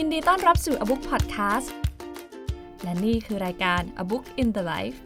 [0.00, 1.68] ยินดีต้อนรับสู่ A Book Podcast
[2.82, 4.98] และนี่คือรายการ A Book in the Life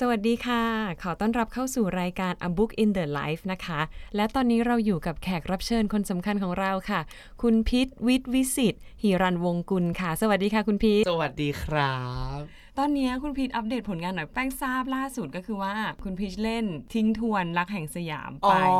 [0.00, 0.64] สวัสดีค่ะ
[1.02, 3.80] ขอต้อนรับเข้าสู่รายการ A Book in the Life นะคะ
[4.16, 7.00] และตอนนี้เราอยู่กับแขกรับเชิญคนสำคัญของเราค่ะ
[7.42, 11.96] คุณพิษวิทย์วิสิตหิรันวงกุลค่ะ สวัสดีค่ะคุณพิษสวัสดีครั
[12.40, 15.74] บ ตอนนี้คุณพีทอัปเดตผลงานหน่อยแป้งทราบล่าสุดก็คือว่า
[16.04, 18.74] คุณพีชเล่นทิ้งทวนรักแห่งสยามอ๋ไปอ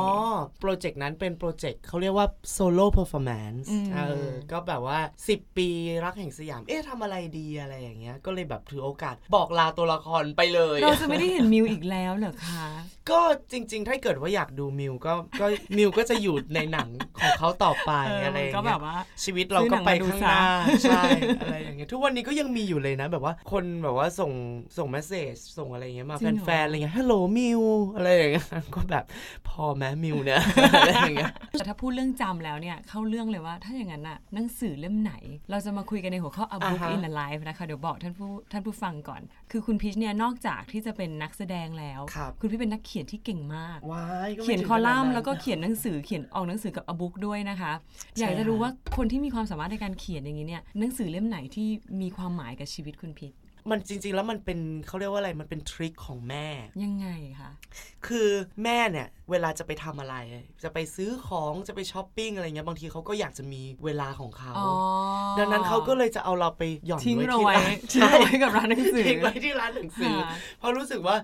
[0.60, 4.98] โปรเจกต์นั้นเป็นโปรเจกต์เขาเรียกว่า solo performance อืมเออก็แบบว่า
[5.28, 5.68] 10 ปี
[6.04, 12.68] รักแห่งสยาม เอ๊ะทำอะไรดีอะไรอย่างเงี้ยก็เลยแบบถือโอกาสบอกลาตัวละครไปเลย เราจะไม่ได้เห็นมิวอีกแล้วเหรอคะ
[13.10, 13.20] ก็
[13.52, 21.02] จริง ๆ ถ้าเกิดว่าอยากดูมิวก็ก็มิวก็จะอยู่ในหนังของเขาต่อไปเอออะไรอย่างเงี้แบบว่าชีวิตเราก็ไปข้างหน้าซื้อหนังมาดูซะใช่
[21.40, 24.32] อะไรอย่างเงี้ยทุกวันนี้ก็ยังมีอยู่เลยนะแบบว่าคนแบบว่าส่ง
[24.76, 27.62] ส่งเมสเซจส่งอะไรอย่างเงี้ยมาแฟนๆอะไรเงี้ยฮัลโหลมิว
[27.96, 29.04] อะไรอย่างเงี้ยก็แบบ
[29.48, 30.40] พอแม้มิวเนี่ย
[30.80, 35.12] อะไรอย่างเงี้ยแต่ถ้าพูดเรื่องจำแล้วเนี่ยเข้าเรื่องเลยว่าถ้าอย่างนั้นน่ะหนังสือเล่มไหน
[35.50, 47.72] เราจะมาคุยกันในหัวข้อ A Book อ่าฮะ in a Life นะคะเดี๋ยวบอกท่านผู้ท่านผู้ฟังก่อน คือคุณพีชเนี่ยนอกจากที่จะเป็นนักแสดงแล้ว ครับคุณพี่เป็นนักเขียนที่เก่งมาก ว้ายก็ไม่เขียนถึงคอลัมน์ขาดนั้นแล้วก็เขียนหนังสือเขียนออกหนังสือกับอบุ๊กด้วยนะคะ
[48.18, 51.68] อยากจะรู้ว่าคนที่มีความสามารถในการเขียนอย่างนี้เนี่ยหนังสือเล่มไหนที่
[52.00, 53.32] มีความหมายกับชีวิตคุณพิษ
[53.70, 56.46] มันจริง ๆ แล้วมันเป็นเขาเรียกว่าอะไรมันเป็นทริคของแม่
[56.84, 57.08] ยังไง
[57.40, 57.52] คะ
[58.06, 58.28] คือ
[58.64, 60.16] แม่เนี่ย เวลาจะไปทำอะไร
[60.64, 64.70] จะไปซื้อของจะไปช้อปปิ้งอะไรเงี้ยบางทีเขาก็อยากจะมีเวลาของเขาอ๋อ
[65.38, 71.16] ดังนั้นเขาก็เลยจะเอาเราไปหย่อนทิ้งไว้เราที่ไว้ร้านทิ้งใช่เราไว้กับร้านหนังสือทิ้งไว้ที่ร้านหนังสือค่ะเพราะรู้สึกว่า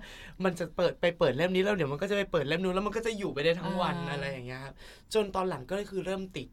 [0.43, 4.73] มันจะเปิดไปเปิดเล่มนี้แล้วเดี๋ยวมันก็จะไปเปิดเล่มนู้นแล้วมันก็จะอยู่ไปได้ทั้งวันอ่าอะไรอย่างเงี้ยครับ
[5.13, 6.47] จนตอนหลังก็คือเริ่มติด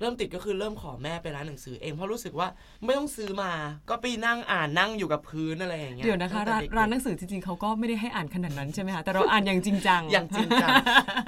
[0.00, 2.48] เริ่มติดก็คือเริ่มขอแม่ไปร้านหนังสือเองเพราะรู้สึกว่า
[2.84, 3.52] ไม่ต้องซื้อมา
[3.90, 10.68] ก็ไปนั่งอ่านนั่งอยู่กับพื้นอะไรอย่างเงี้ยเดี๋ยวนะคะร้านตั้งแต่เด็กๆร้านหนังสือจริงๆเขาก็ไม่ได้ให้อ่านขนาดนั้นใช่ไหมคะแต่เราอ่านอย่างจริงจังอย่างจริงจัง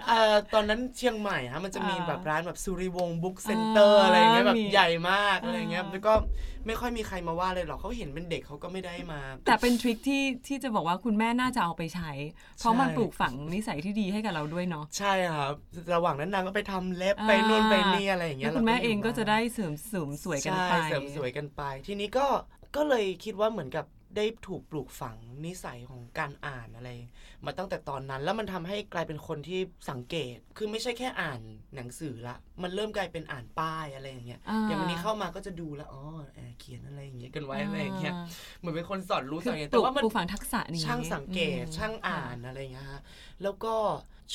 [0.08, 6.14] เอ่อตอนนั้นเชียงใหม่ฮะมันจะมีอ่าแบบร้านแบบสุริวงศ์ Book Center อ่าอะไรอย่างเงี้ยแบบมีใหญ่มากอะไรเงี้ยอ่าแล้วก็
[6.66, 12.10] ไม่ค่อยมีใครมาว่าเลยหรอกเขาเห็นเป็นเด็กเขาก็ไม่ได้มา แต่เป็น trick ที่ที่จะบอกว่าคุณแม่น่าจะเอาไปใช้
[12.58, 15.54] เพราะมันใช่ปลูกฝังนิสัยที่ดีให้กับเราด้วยเนาะใช่ครับ
[15.94, 22.26] ระหว่างนั้นนางก็ไปทำเล็บไปนู่นไปนี่อะไรอย่างเงี้แล้ยวคุณแม่รายู่เองก็บ้านจะได้เสริมเสริมสวยกันใช่ไปเสริมสวยกันไป ทีนี้ก็
[22.76, 26.90] ก็เลยคิดว่าเหมือนกับได้ถูกปลูกฝังนิสัยของการอ่านอะไร
[27.46, 29.60] มาตั้งแต่ตอนนั้นแล้วมันทำให้กลายเป็นคนที่
[29.90, 31.40] สังเกต คือไม่ใช่แค่อ่าน
[31.76, 36.04] หนังสือละ มันเริ่มกลายเป็นอ่านป้ายอะไรอย่างเงี้ยอ่าอย่างวันนี้เข้ามาก็จะดูแล้วอ๋อ
[36.34, 38.14] แอบเขียนอะไรอย่างเงี้ยกันไว้อะไรอย่างเงี้ย
[38.58, 43.02] เหมือนเป็นคนสอนรู้คืสัองเกตปแต่ลูกว่ามันปลูกฝังทักษะนี้ช่างสังเกตอืมช่างอ่านอะไรอย่างเงี้ยฮะ
[43.42, 43.74] แล้วก็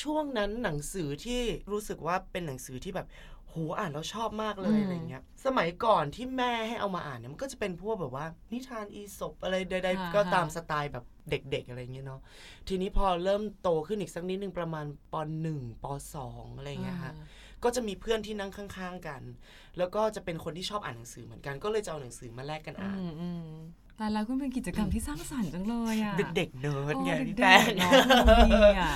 [0.01, 1.41] ช่วงนั้นหนังสือที่
[1.71, 3.07] รู้สึกว่าเป็นหนังสือที่แบบ
[3.49, 12.21] โหอ่านแล้วชอบมากเลยอะไรเงี้ย สมัยก่อนที่แม่ให้เอามาอ่านเนี่ยมันก็จะเป็นพวกแบบว่า นิทานอีสปอะไรใดๆก็ตามสไตล์แบบเด็กๆอะไรเงี้ยเนาะ
[12.67, 17.13] ทีนี้พอเริ่มโตขึ้นอีกสักนิดนึงประมาณปหนึ่งปสองอะไรเงี้ยฮะ
[17.63, 19.21] ก็จะมีเพื่อนที่นั่งข้างๆกัน
[19.77, 23.45] แล้วก็จะเป็นคนที่ชอบอ่านหนังสือเหมือนกันก็เลยจะเอาหนังสือมาแลกกันอ่านอืมอืม
[23.97, 27.91] แต่แล้วก็เป็นกิจกรรมที่สร้างสรรค์จังเลยอะเป็นเด็กเนิร์ดไงโอ้พี่เด็แป้กงๆเนาะ
[28.39, 28.93] ดีอะ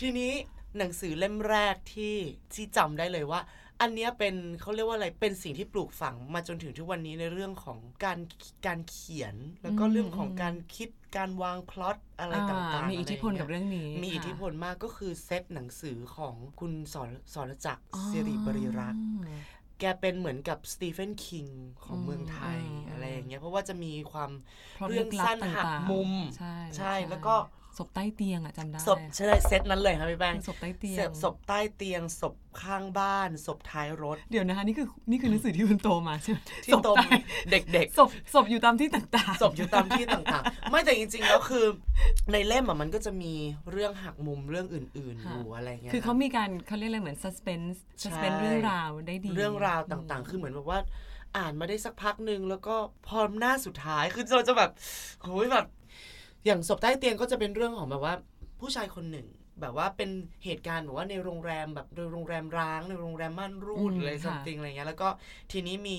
[0.00, 0.32] ทีนี้
[0.78, 2.16] หนังสือเล่มแรกที่
[2.54, 3.40] ที่จำได้เลยว่า
[3.80, 8.18] อันเนี้ยเป็นเขาเรียกว่าอะไรเป็นสิ่งที่ปลูกฝังมาจนถึงทุกวันนี้ในเรื่องของการ
[8.66, 19.04] การเขียน แล้วก็อืมเรื่องของอืมการคิดการวางพล็อตอะไรต่างๆอ่มีอิทธิพละไย่ากับเรื่องนี้ มีค่ะอิทธิพลมากก็คือเซตหนังสือของคุณสรสรจักรอ๋อสิริบริรักษ์
[19.80, 21.46] แกเป็นเหมือนกับสตีเฟนคิง
[21.84, 24.30] ของอืมเมืองไทยอืมอะไรอย่างเงี้ยเพราะว่าจะมีความ
[24.74, 27.34] พล็อตเรื่องลึกลับสั้นหักต่างๆมุมใช่ใช่แล้วก็
[27.78, 37.08] ศพใต้เตียงอะจำได้ศพใช่เซตนั้นเลยครับพี่แป้งคือศพใต้เตียศงพศพใต้เตียงศพข้างบ้านศพท้ายรถ เดี๋ยวนะคะนี่คือนี่คือหนังสือที่คุณโตมาใช่ไหมที่ศพตมใต้
[37.50, 41.64] เด็กศพศพอยู่ตามที่ต่างๆศพอยู่ตามที่ต่างๆ ไม่แต่จริงๆแล้วคือ
[42.32, 43.32] ในเล่มอะมันก็จะมี
[43.70, 50.80] เรื่องหักมุมเรื่องอื่นๆอยู่อะไรเงี้ยคือเขามีการเขาเรียกอะไรเหมือน suspense ใช่ suspense เรื่องราวได้ดี เรื่องราวต่างๆ คือเหมือนแบบว่า
[51.36, 52.74] อ่านมาได้สักพักหนึ่งแล้วก็
[53.06, 54.70] พอหน้าสุดท้ายคือเราจะแบบ
[55.22, 55.66] โอ้ยแบบ
[56.44, 58.14] อย่างศพใต้เตียงก็จะเป็นเรื่องของแบบว่า
[58.60, 59.26] ผู้ชายคนหนึ่ง
[59.60, 60.10] แบบว่าเป็น
[60.44, 65.08] เหตุการณ์แบบว่าในโรงแรมแบบในโรงแรมร้างในโรงแรมม่านรูดอืมอะไรสัมติงอะไรเงี้ยแล้วก็
[65.52, 65.98] ทีนี้มี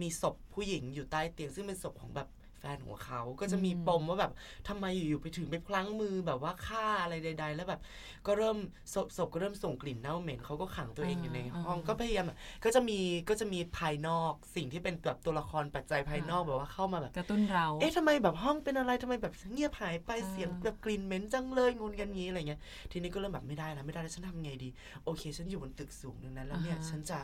[0.00, 2.28] มีศพผู้หญิงอยู่ใต้เตียง ซึ่งเป็นศพของแบบ
[2.58, 4.32] แฟนของเขาก็จะมีปมว่าแบบ
[4.68, 7.80] ทำไมอยู่ๆไปถึงไปพลั้งมือแบบว่าฆ่าอะไรใด ๆ แล้วแบบ
[8.26, 8.56] ก็เริ่ม
[8.94, 22.60] ศพศพก็เริ่มส่งกลิ่นเน่าเหม็นเขาก็ขังตัวเองอยู่ในห้องก็พยายามแบบก็จะมีก็จะมีภายนอกสิ่งที่เป็นแบบตัวละครปัจจัยภายนอกแบบว่าเข้ามาแบบกระตุ้นเรา เอ๊ะทำไมแบบห้องเป็นอะไรทำไมแบบเงียบหายไปอ่าเสียงแบบกลิ่นเหม็นจังเลยงนกันงี้อะไรเงี้ย
[22.92, 24.68] ทีนี้ก็เริ่มแบบไม่ได้แล้วไม่ได้แล้วฉันทำไงดี
[25.04, 27.18] โอเค ฉันอยู่บนตึกสูงนึงนั้นแล้วเนี่ยอ่าฮะฉันจะ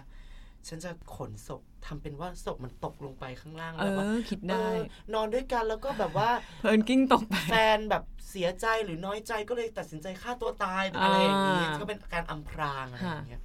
[0.69, 4.81] ฉันจะขนศพทำเป็นว่าศพมันตกลงไปข้างล่างเอแล้วว่าอคิดได้เออ
[5.15, 6.31] นอนด้วยกันแล้วก็แบบว่า
[6.61, 13.43] เพลินกิ้งตกไปแฟนแบบเสียใจหรือน้อยใจก็เลยตัดสินใจฆ่าตัวตายหรืออะไรอย่างนี้อ่าก็เป็นการอำพรางอะไรอย่างเงี้ย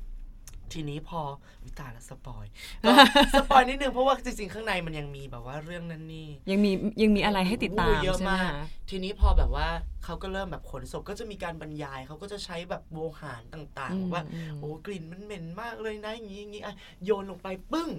[0.73, 1.19] ทีนี้พอ
[1.65, 2.45] วิตายแล้ว spoil
[2.83, 2.91] ก็
[3.39, 6.71] spoil นิดนึงเพราะว่าจริงๆ ข้างในมันยังมีแบบว่าเรื่องนั้นนี่ ยังมี
[7.01, 9.67] ยังมีอะไรให้ติดตามโอ้เยอะใช่ไหมมากคะทีนี้พอแบบว่า
[10.03, 16.75] เขาก็เริ่มแบบขนศพก็จะมีการบรรยายเขาก็จะใช้แบบโวหารต่างอืมๆว่าอืมโอ้กลิ่นมันเหม็นมากเลยนะอย่างนี้อย่างนี้อะ
[17.05, 17.89] โยนลงไปปึ้ง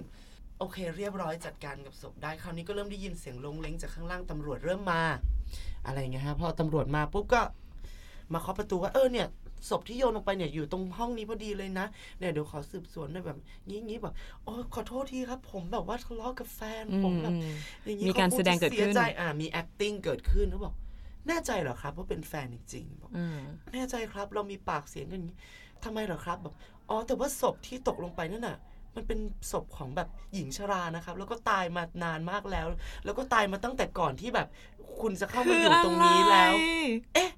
[0.59, 5.03] โอเค เรียบร้อยจัดการกับศพได้คราวนี้ก็เริ่มได้ยินเสียงโล้งเล้งจากข้างล่างตำรวจเริ่มมา
[5.85, 7.41] อะไรเงี้ยฮะพอตำรวจมาปุ๊บก็
[8.33, 9.27] มาเคาะประตูว่าเออเนี่ย
[9.69, 11.85] ศพที่โยนลงไปเนี่ยอยู่ตรงห้องนี้พอดีเลยนะ
[12.19, 13.37] เนี่ยเดี๋ยวขอสืบสวนหน่อยแบบ
[13.69, 14.13] งี้งี้แบบ
[14.43, 17.53] โอ้ขอโทษทีครับ ผมแบบว่าทะเลาะกับแฟนอืผมมแบบอืม
[17.85, 20.73] อย่างนี้มีการขคแสดงเกิดขึ้นจะสียใจอ่ามี acting เกิดขึ้นแล้วบอก
[21.27, 23.39] แน่ใจเหรอครับว่าเป็นแฟนจริงๆบอกอืม
[23.73, 25.37] แน่ใจครับเรามีปากเสียงกันอย่างนี้
[25.83, 26.53] ทำไมเหรอครับแบบ
[26.89, 28.57] อ๋อแต่ว่าศพที่ตกลงไปนั่นน่ะ
[28.95, 29.19] มันเป็น
[29.51, 32.67] ศพของแบบหญิงชรานะครับ แล้วก็ตายมานานมากแล้ว
[33.05, 34.47] แล้วก็ตายมาตั้งแต่ก่อนที่แบบ
[35.01, 36.53] คุณจะเข้ามาอยู่ตรงนี้แล้ว
[37.13, 37.31] เอ๊ะ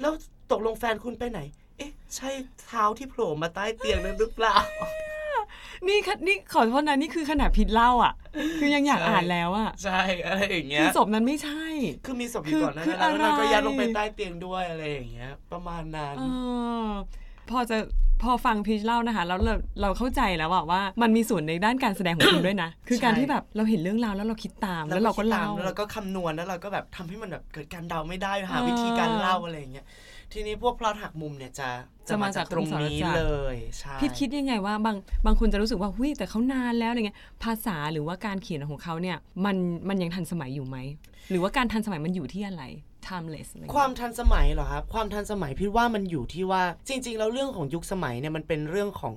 [0.00, 0.12] แล้ว
[0.52, 2.30] ตกลงแฟนคุณไปไหนเอ๊ะใช่
[2.68, 4.56] เท้าที่โผล่มาใต้เตียงนั้นหรือเปล่า
[5.88, 8.12] นี่ค่ะนี่ขอโทษนะนี่คือขนาดพิดเล่าอะ
[8.60, 11.62] คือยังอยากใช่อ่านแล้วอะใช่อะไรอย่างเงี้คืยอศพนั้นไม่ใช่
[12.04, 16.22] คือมีศพอคืยู่อก่อนหนะคือแล้วนางก็อะไรยัดลงไปใต้เตียงด้วยอะไรอย่างเงี้ย ประมาณนั้นเอ
[16.86, 16.88] อ
[17.50, 17.76] พอจะ
[18.22, 29.86] พอฟังพีชเล่านะคะแล้วเราเราเข้าใจแล้วอะว่ามันมีส่วนในด้านการแสดงของคุณด้วยนะ คือการใช่ที่แบบเราเห็นเรื่องราวแล้วเราคิดตาม แล้วเราก็คิดตเล่ามแล้วเราก็คำนวณแล้วเราก็แบบทำให้มันแบบเกิดการเดาไม่ได้หาวิธีการเล่าอะไรอย่างเงี้ย
[30.32, 31.68] ทีนี้พวกพลอตหักมุมเนี่ยจะ
[32.08, 33.24] จะมาจากตรงคุณสรนี้จักรเล
[33.54, 34.96] ยใช่พีชคิดยังไงว่าบาง
[35.26, 39.56] บางคนจะรู้สึกว่าหุ้ยแต่เขานานแล้วอะไรเงี้ยภาษาหรือว่าการเขียนของเขาเนี่ยมัน
[39.88, 40.76] มันยังทันสมัยอยู่ไหม
[41.30, 42.62] หรือว่าการทันสมัยมันอยู่ที่อะไร
[43.08, 49.14] timeless อะไรเงี้ยความทันสมัยเหรอครับ ความทันสมัยพี่ว่ามันอยู่ที่ว่าจริง ๆ แล้วเรื่องของยุคสมัยเนี่ยมันเป็นเรื่องของ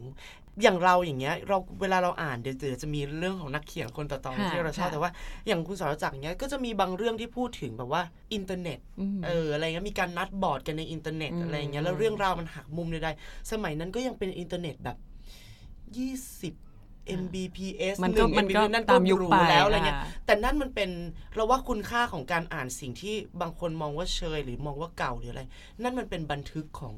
[0.63, 5.11] อย่างเราอย่างเงี้ยเราเวลาเราอ่านเดี๋ยวเดี๋ยวจะมีเรื่องของนักเขียนคนต่อๆค่ะที่เราชอบค่ะแต่ว่า
[5.47, 8.01] อย่างคุณสรจักรเนี้ยก็จะมีบางเรื่องที่พูดถึงแบบว่า
[8.33, 14.97] อินเทอร์เน็ตอืมเอออะไรเงี้ยมีการนัดบอร์ดกันในอินเทอร์เน็ตอืมอะไรเงี้ยแล้วเรื่องราวมันหักมุมใดๆสมัยนั้นก็ยังเป็นอินเทอร์เน็ตแบบ
[15.83, 16.64] 20
[17.21, 20.89] Mbps มันก็หงมันก็ Mbps นั่นตามยุคหรูไปแล้วอะไรเงี้ยอ่าแต่นั่นมันเป็น
[21.35, 25.43] เราว่าคุณค่าของการอ่านสิ่งที่บางคนมองว่าเชย หรือมองว่าเก่าหรืออะไร
[25.81, 26.95] นั่นมันเป็นบันทึกของ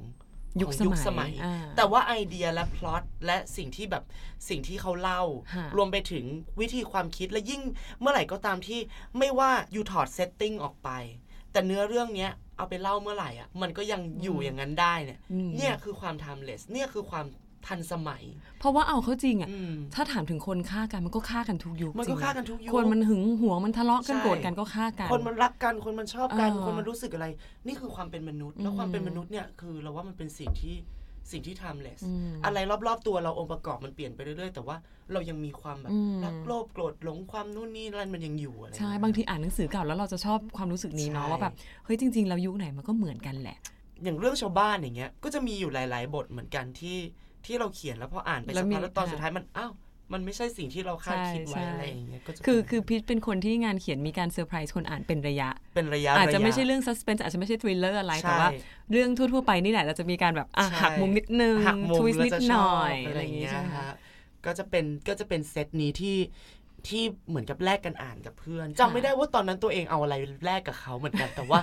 [0.61, 4.03] ยุคของสยุคมัยสมัยอ่าแต่ว่าไอเดียและพล็อตและสิ่งที่แบบ
[4.49, 5.21] สิ่งที่เขาเล่า
[5.55, 6.25] ฮะรวมไปถึง
[6.59, 7.61] วิธีความคิดและยิ่ง
[7.99, 8.79] เมื่อไหร่ก็ตามที่
[9.17, 10.89] ไม่ว่าอยู่ถอด setting ออกไป
[11.51, 17.25] แต่เนื้อเรื่องเนี้ยเอาไปเล่าเมื่อไหร่อะมันก็ยังอยู่อย่างนั้นได้เนี่ยอืมเนี่ยคือความ timeless เนี่ยคือความ
[17.67, 18.23] ทันสมัย
[18.59, 27.27] เพราะว่าเอาเข้าจริงอะอืมถ้าถามถึงคนฆ่ากันมันก็ฆ่ากันทุกยุคมันก็จริงะฆ่ากันทุกยุคคนมันหึงหวงมันทะเลาะกันใช่โกรธกันก็ฆ่ากันคนมันรักกันคนมันชอบกันเออคนมันรู้สึกอะไร
[27.67, 30.75] นี่คือความเป็นมนุษย์ แล้วอืมความเป็นมนุษย์เนี่ยคือเราว่ามันเป็นสิ่งที่
[31.31, 34.75] สิ่งที่ timeless อืมอะไรรอบๆตัวเราองค์ประกอบมันเปลี่ยนไปเรื่อยๆ แต่ว่า
[35.13, 41.53] เรายังมีความแบบอืมรักโลภโกรธหลงความนู่นนี่อะไรมันยังอยู่อะไรใช่อย่เยบางทีอ่านหนังสือเก่าแล้วเราจะชอบความรู้สึกนี้เนาะใช่ว่าแบบ
[41.85, 43.57] เฮ้ยจริงๆแล้วยุคไหนมันก็เหมือนกันแหละ
[44.03, 46.97] อย่างเรื่องชาวบ้านอย่างเงี้ยก็จะมีอยู่หลาย ๆ บทเหมือนกันที่
[47.47, 49.71] ที่เราเขียนแล้วพออ่านไปแล้สัวกมีพักแล้วตอนอ่าสุดท้ายมันอ้าว
[50.13, 58.49] มันไม่ใช่สิ่งที่เราคาดคิดไว้ใช่อะไรอย่างเงี้ยก็จะคือเป็นคือพีชเป็นคนที่งานเขียนมีการเซอร์ไพรส์คนอ่านเป็นระยะ เป็นระยะ อาจจะรยไม่ใช่เรื่อง suspense อาจจะไม่ใช่ thriller อะไรใช่แต่ว่า
[58.91, 63.89] เรื่องทั่ว ๆ ไปนี่แหละเราจะมีการแบบอะใช่หักมุมนิดนึงหักมุม twist แล้วนิดจะหชน่ออบยอะอะไรไรอย่อาย่างงเงี้งี้ยใช่ไหมฮะคะ
[64.45, 66.15] ก็จะเป็นก็จะเป็นเซตนี้ที่
[66.89, 71.59] ที่เหมือนกับแลกกันอ่านกับเพื่อนจำไม่ได้ว่าตอนนั้นตัวเองเอาอะไรแลกกับเขาเหมือนกัน แต่ว่า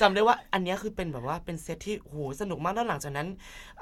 [0.00, 3.28] จำได้ว่าอันเนี้ยคือเป็นแบบว่าเป็นเซตที่โหสนุกมากแล้วหลังจากนั้น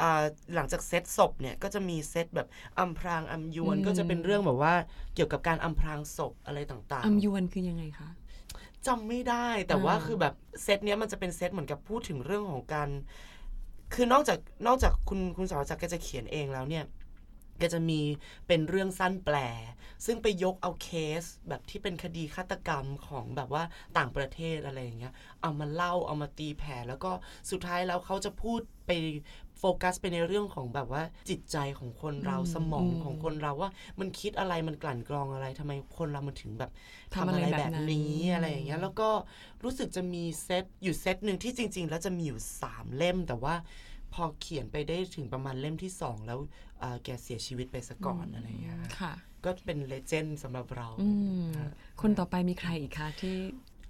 [0.01, 0.23] อ่า
[0.55, 2.49] หลังจากเซตศพเนี่ยก็จะมีเซตแบบ
[2.79, 4.75] อำพรางอำยวนอืมก็จะเป็นเรื่องแบบว่า
[5.15, 12.89] เกี่ยวกับการอำพรางศพอะไรต่างอัมยวนคือยังไงคะๆจำไม่ได้แต่ว่าอ่าคือแบบเซตเนี้ยมันจะเป็นเซตเหมือนกับพูดถึงเรื่องของการ
[13.95, 16.85] คือนอกจากนอกจากคุณคุณสาวจักรแกจะเขียนเองแล้วเนี่ย
[17.59, 18.01] แกจะมี
[18.47, 19.37] เป็นเรื่องสั้นแปล
[20.07, 20.89] ซึ่งไปยกเอาเค
[21.21, 23.63] สแบบที่เป็นคดีฆาตกรรมของแบบว่า
[23.99, 27.11] ต่างประเทศอะไรอย่างเงี้ย เอามาเล่าเอามาตีแผ่แล้วก็
[27.51, 28.91] สุดท้ายแล้วเขาจะพูดไป
[29.59, 33.71] โฟกัสไปในเรื่องของแบบว่าจิตใจของคนเราสมองของคนเราว่า
[34.01, 36.71] มันคิดอะไรมันกลั่นกรองอะไรทำไมคนเรามันถึงแบบ
[37.15, 39.09] ทำทำอะไรแบบนี้อะไรอย่างเงี้ยแล้วก็
[39.65, 43.55] รู้สึกจะมีเซตอยู่เซตหนึ่งที่จริง ๆ แล้วจะมีอยู่สามเล่มแต่ว่า
[44.15, 46.39] พอเขียนไปได้ถึงประมาณเล่มที่สองแล้ว
[47.05, 49.13] แกเสียชีวิตไปซะก่อนอะไรอย่างเงี้ยค่ะ
[49.45, 53.37] ก็เป็น legend สำหรับเราอืมฮะคนต่อไปมีใครอีกคะที่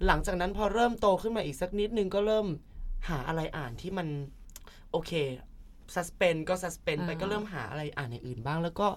[0.05, 2.47] หลังจากนั้นพอเริ่มโตขึ้นมาอีกสักนิดนึงก็เริ่ม
[3.09, 4.07] หาอะไรอ่านที่มัน
[4.91, 5.11] โอเค
[5.95, 8.87] suspense ก็ suspense ไปอ่าก็เริ่มหาอะไรอ่านอย่างอื่นบ้าง แล้วก็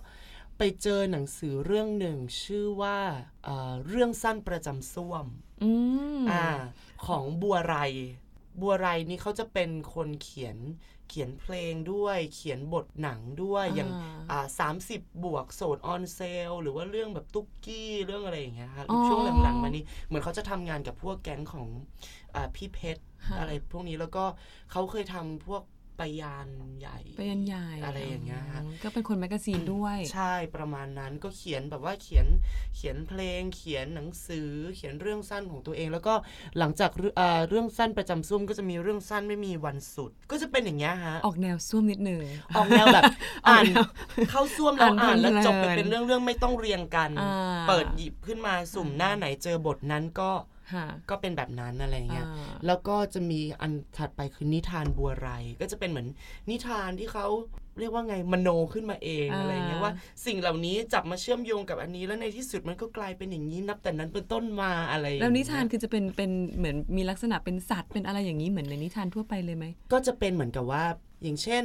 [0.59, 2.99] ไปเจอหนังสือเรื่องหนึ่งชื่อว่า
[3.45, 5.27] เอ่อเรื่องสั้นประจำส้วม
[5.63, 5.71] อื
[6.21, 6.47] มอ่า
[7.07, 7.77] ของบัวไร
[8.61, 10.57] บัวไรนี่เขาจะเป็นคนเขียน
[11.11, 13.91] เขียนเพลงด้วยเขียนบทหนังด้วยอย่าง
[14.31, 21.67] อ่าสามสิบบวกโสดออนเซลหรือว่าเรื่องแบบตุ๊กกี้เรื่องอะไรอย่างเงี้ยครับอ๋อช่วงหลังๆมานี้เหมือนเขาจะทำงานกับพวกแก๊งของ
[22.35, 24.25] อาพี่เพชรค่ะอะไรพวกนี้แล้วก็
[24.71, 25.63] เขาเคยทำพวก
[26.01, 26.49] ไปยาล
[26.81, 32.27] ใหญ่ไปยันใหญ่อะไรอย่างเงี้ยฮะก็เป็นคน magazine ด้วย ใช่ประมาณนั้นก็เขียนแบบว่าเขียน
[32.77, 36.15] เขียนเพลง เขียนหนังสือ เขียนเรื่องสั้นของตัวเอง แล้วก็
[36.59, 42.23] หลังจากเรื่องเอ่อเรื่องสั้นประจำส้วมก็จะมีเรื่องสั้นไม่มีวันสุด ก็จะเป็นอย่างเงี้ยฮะออกแนวส้วมนิดนึง
[42.57, 43.05] ออกแนวแบบ
[43.49, 43.65] อ่าน
[44.31, 47.35] เข้าซ่วมแล้วอ่านอ่านแล้วจบไปเพลินเป็นเรื่องเรื่องๆไม่ต้องเรียงกันอ่า
[47.69, 50.60] เปิดหยิบขึ้นมาสุ่มหน้าไหนเจอบทนั้นก็ค่ะ
[51.11, 56.09] ก็เป็นแบบนั้นอะไรเงี้ยอ่าแล้วก็จะมีอันถัดไปคือนิทานบัวไร ก็จะเป็นเหมือน
[56.51, 57.27] นิทานที่เขา
[57.79, 59.93] เรียกว่าไงมโนขึ้นมาเองอ่าอะไรเงี้ยว่า
[60.27, 70.85] สิ่งเหล่านี้จับมาเชื่อมโยงกับอันนี้ แล้วในที่สุดมันก็กลายเป็นอย่างนี้นับแต่นั้นเป็นต้นมาอะไรอย่างแล้เงี้วยนิทานคือจะเป็นเป็นเหมือนมีลักษณะเป็นสัตว์เป็นอะไรอย่างนี้เหมือนในนิทานทั่วไปเลยไหมก็จะเป็นเหมือนกับว่า
[71.23, 71.65] อย่างเช่น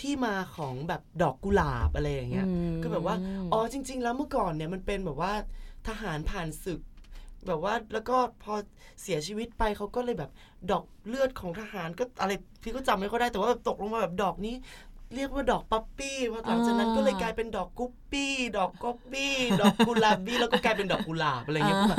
[0.00, 3.16] ที่มาของแบบดอกกุหลาบอะไรอย่างเงี้ยอืมก็แบบว่า
[3.52, 5.32] อ๋อจริง ๆ แล้วเมื่อก่อนเนี่ยมันเป็นแบบว่า
[5.88, 6.80] ทหารผ่านศึก
[7.48, 8.54] แบบว่าแล้วก็พอ
[9.02, 10.30] เสียชีวิตไปเขาก็เลยแบบ
[10.70, 14.54] ดอกเลือดของทหารก็อะไรพี่ก็จำไม่ค่อยได้แต่ว่าแบบตกลงมาแบบดอกนี้
[15.16, 21.98] เรียกว่าดอก poppy พอหลังจากนั้นก็เลยกลายเป็นดอกกุ๊ปปี้ ดอกก๊อบบี้ ดอกกุหลาบบี้ แล้วก็กลายเป็นดอกกุหลาบอะไรเงี้ยก็แบบ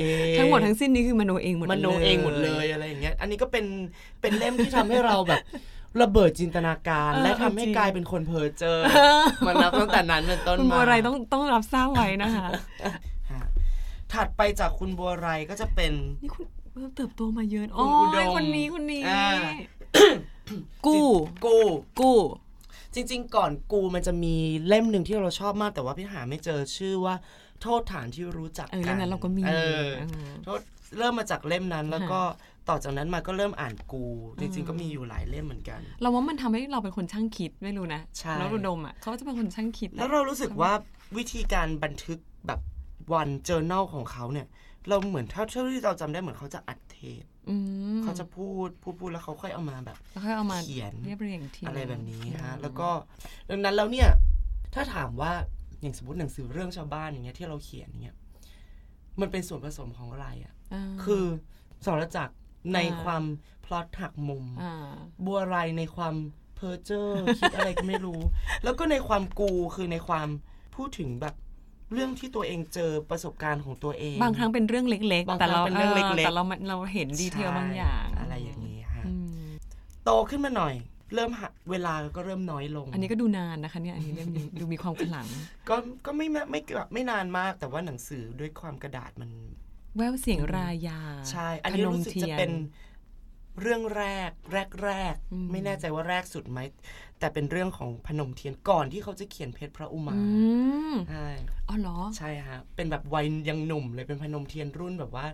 [0.00, 3.64] เอ๊ะทั้งหมดทั้งสิ้นนี้คือมโนเองหมดมโนเองหมดเลยอะไรอย่างเงี้ย อันนี้ก็เป็น
[4.20, 5.42] เป็นเล่มที่ทำให้เราแบบ
[6.02, 8.78] ระเบิดจินตนาการเออและทำเออให้จริงกลายเป็นคนเพ้อเจอ
[9.46, 12.50] มันนับตั้งแต่นั้นเป็นต้นคุณมาบัวไรต้องต้องรับทราบไว้นะคะฮะ
[14.14, 15.92] ถัดไปจากคุณบัวไรก็จะเป็น
[16.22, 16.46] นี่คุณ
[16.96, 19.28] เติบโตมาเยอะคุอ๋ณออุดมคนนี้คนนี้ อ่า
[20.86, 21.06] กู้
[21.44, 21.58] กู
[22.00, 22.18] กู้
[22.94, 24.34] จริง ๆ ก่อนกูมันจะมี
[24.68, 27.14] เล่มหนึ่งที่เราชอบมากแต่ว่าพี่หาไม่เจอชื่อว่า
[27.60, 29.52] โทษฐานที่รู้จักเออกัเรื่องนั้นเราก็มีเอ
[29.84, 30.60] อเออ โทษ
[30.98, 32.20] เริ่มมาจากเล่มนั้น แล้วก็
[32.68, 34.04] ต่อจากนั้นมาก็เริ่มอ่านกู
[34.40, 40.72] จริง ๆ ก็มีอยู่หลายเล่มเหมือนกัน เราว่ามันทำให้เราเป็นคนช่างคิดไม่รู้นะ ใช่น้องอุดมอะเขาจะเป็นคนช่างคิดแล้วเรารู้สึกว่า
[41.16, 42.60] วิธีการบันทึกแบบ
[43.12, 44.46] วันเจอ r n a l ของเขาเนี่ย
[44.88, 47.56] เราเหมือนเท่าเท่าที่เราจำได้เหมือนเขาจะอัดเทปอื
[47.98, 52.88] มเขาจะพูดพูดพูดแล้วเขาค่อยเอามาแบบแล้วค่อยเอามาเขียนเรียบเรียงทีอะไรแบบนี้ฮะอืมแล้วก็
[53.50, 54.08] ดังนั้นแล้วเนี่ย
[54.74, 55.32] ถ้าถามว่า
[55.80, 58.16] อย่างสมมติหนังสือเรื่องชาวบ้านอย่างเงี้ยที่เราเขียนเนี่ย
[59.20, 61.24] มันเป็นส่วนผสมของอะไรอะ่ะาคือ
[61.86, 62.34] สรจักร
[62.74, 63.24] ในอ่าความ
[63.64, 64.92] พล็อตหักมุมอ่า
[65.24, 66.14] บัวไรในความ
[66.54, 67.06] เพ้อเจ้อ
[67.38, 68.20] คิดอะไรก็ไม่รู้
[68.64, 70.28] แล้วก็ในความกูคือในความ
[70.74, 71.34] พูดถึงแบบ
[71.92, 79.44] เรื่องที่ตัวเองเจอประสบการณ์ของตัวเอง บางครั้งเป็นเรื่องเล็กบางๆแต่เราครั้งเป็นเรื่องเล็กๆแต่เราเราเห็นดีเทลบางอย่างใช่อะไรอย่างนี้ฮะอืม
[80.04, 80.74] โตขึ้นมาหน่อย
[81.14, 85.26] เริ่มหะเวลาก็เริ่มน้อยลง อันนี้ก็ดูนานนะคะเนี่ยอันนี้เล่มนี้ดูมีความขลัง
[85.68, 89.30] ก็ก็ไม่ไม่ไม่ไม่ไม่นานมากแต่ว่าหนังสือด้วยความกระดาษมัน
[89.96, 92.52] แววเสียงรายาใช่ อันนี้พมรู้สึกจะทียเป็น
[93.60, 96.60] เรื่องแรกแรกแรกๆอืมไม่แน่ใจว่าแรกสุดไหม
[97.22, 100.22] แต่เป็นเรื่องของพนมเทียนก่อนที่เขาจะเขียนเพชรพระอุมาอื
[100.92, 101.28] มใช่
[101.68, 105.26] อ๋อเหรอ ใช่ฮะ เป็นแบบวัยยังหนุ่มเลยเป็นพนมเทียนรุ่นแบบว่า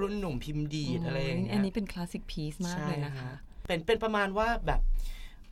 [0.00, 4.80] รุ่นหนุ่มพิมพ์ดีดอะไรอย่างเงี้ยอันนี้เป็น classic piece มากเลยนะคะใช่ฮเป็นเป็นประมาณว่าแบบ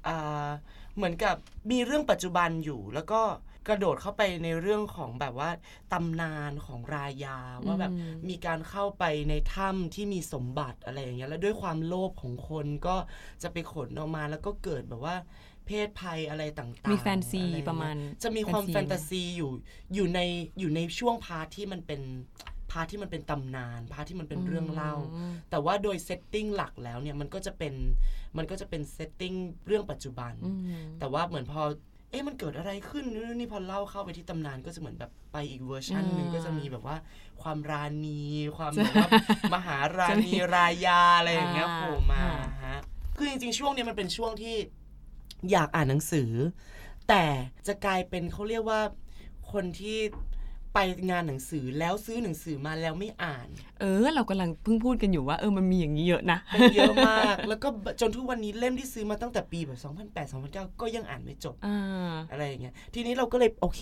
[0.06, 0.48] อ่า
[0.96, 1.36] เหมือนกับ
[1.70, 3.20] มีเรื่องปัจจุบันอยู่แล้วก็
[3.68, 5.50] กระโดดเข้าไปในเรื่องของแบบว่า
[5.92, 12.96] ตำนานของรายาว่าแบบอืมมีการเข้าไปในถ้ำที่มีสมบัติอะไรอย่างเงี้ยแล้วด้วยความโลภของคนก็
[13.42, 15.16] จะไปขนออกมาแล้วก็เกิดแบบว่า
[15.68, 19.50] เภทภัยอะไรต่างๆ มีแฟนซีอไอย่งเงี้ยประมาณ จะมีความแฟแฟนนซีตาซีอยู่
[19.94, 20.20] อยู่ใน
[20.58, 22.02] อยู่ในช่วง part ที่มันเป็น
[22.70, 27.74] part ที่มันเป็นตำนาน part ที่มันเป็นเรื่องเล่าอืมแต่ว่าโดย setting หลักแล้วเนี่ยมันก็จะเป็น
[28.38, 29.34] มันก็จะเป็น setting
[29.66, 30.52] เรื่องปัจจุบันอื
[30.84, 31.62] มแต่ว่าเหมือนพอ
[32.10, 36.96] เอ๊ะมันเกิดอะไรขึ้นนู่นนี่พอเล่าเข้าไปที่ตำนานก็จะเหมือนแบบไปอีกเวอร์ชันหนึ่งอ่าก็จะมีแบบว่า
[37.42, 38.22] ความราณี
[38.56, 39.08] ความแบบว่า
[39.54, 42.22] มหาราณีรายาอะไรอย่างเงี้ยอ่าโผล่มา
[42.64, 42.78] ฮะ
[43.16, 44.56] คือจริงๆช่วงเนี้ยมันเป็นช่วงที่
[45.50, 46.30] อยากอ่านหนังสือ
[47.08, 47.24] แต่
[47.66, 48.80] จะกลายเป็นเขาเรียกว่า
[49.52, 49.98] คนที่
[50.74, 50.78] ไป
[51.10, 53.48] งานหนังสือแล้วซื้อหนังสือมาแล้วไม่อ่าน
[53.80, 57.68] เออ เรากำลังเพิ่งพูดกันอยู่ว่าเออมันมีอย่างนี้เยอะนะเป็นเยอะมาก แล้วก็
[58.00, 63.80] จนทุกวันนี้เล่มที่ซื้อมาตั้งแต่ปีแบบ2008 2009 ก็ยังอ่านไม่จบอ่าอะไรอย่างเงี้ยทีนี้เราก็เลยโอเค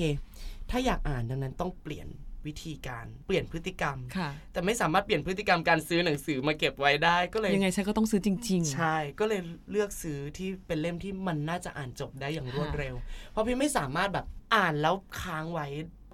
[0.70, 2.06] ถ้าอยากอ่านดังนั้นต้องเปลี่ยน
[2.46, 12.94] วิธีการเปลี่ยนพฤติกรรมค่ะแต่ไม่สามารถเปลี่ยนพฤติกรรมการซื้อหนังสือมาเก็บไว้ได้ก็เลยยังไงฉันก็ต้องซื้อจริง ๆ ใช่ ก็เลยเลือกซื้อที่เป็นเล่มที่มันน่าจะอ่านจบได้อย่างรวดค่ะเร็ว
[13.30, 15.66] เพราะพี่ไม่สามารถแบบอ่านแล้วค้างไว้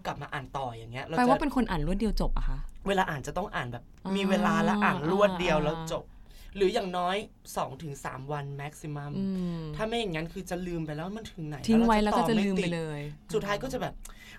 [0.06, 2.58] กลับมาอ่านต่ออย่างเงี้ยเราแปลว่าจะเป็นคนอ่านรวดเดียวจบอะคะ
[2.88, 6.04] เวลาอ่านจะต้องอ่านแบบอ่ามีมีเวลาและอ่านรวดเดียวอ่าแล้วจบ
[6.56, 7.16] หรืออย่างน้อย
[7.74, 9.26] 2-3 วันแม็กซิมัมอื
[9.60, 13.00] มถ้าไม่อย่างนั้นคือจะลืมไปแล้วมันถึงไหนทิ้งไว้แล้วก็ต่อจะม่ลืมไปติดเลย
[13.34, 13.94] สุดท้ายก็จะแบบ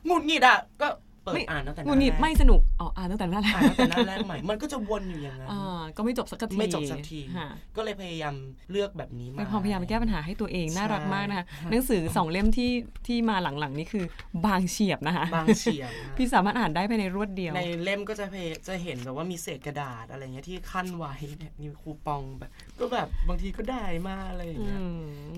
[0.06, 0.88] หงุดหงิดอะก็
[1.26, 8.36] เปิดอ่านตั้งแต่หหงุน้าดหงิดแรกไม่สนุกอ๋ออ่านตั้งแต่หน้าแรกอ่านตั้งแต่หน้าแรกใหม่มันก็จะวนอยู่อย่างนั้นอ่าก็ไม่จบสักทีไม่จบสักทีค่ะก็เลยพยายาม
[8.72, 12.72] เลือกแบบนี้มาเป็นความพยายามแก้ปัญหาให้ตัวเองน่ารักมากนะคะใช่หนังสือสองเล่มที่
[13.08, 14.06] ที่มาหลังๆนี่คือ
[14.46, 18.36] บางเฉียบนะคะบางเฉียบนะพี่สามารถอ่านได้ภายในรวดเดียว ในเล่มก็จะเพ
[18.68, 24.80] จะเห็นแบบว่ามีเศษกระดาษอะไรเงี้ยที่ขั้นไว้เนี่ยมีคูปองแบบ ก็แบบบางทีก็ได้มาอะไรอย่างอืเงี้ย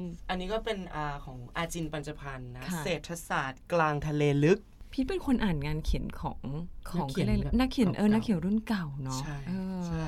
[0.03, 4.59] มอันนี้ก็เป็นอาของอาจินปัญจพันธ์นะค่ะเศรษฐศาสตร์กลางทะเลลึก
[4.95, 6.39] พี่เป็นคนอ่านงานเขียนของ
[6.89, 10.07] ของนักเขียนอะไรนักเขียนเออเก่าๆนักเขียนรุ่นเก่าเนาะใช่เออใช่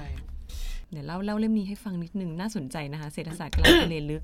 [0.92, 4.24] เดี๋ยวเล่าเล่าเล่มนี้ให้ฟังนิดนึงน่าสนใจนะคะ เศรษฐศาสตร์กลางทะเลลึก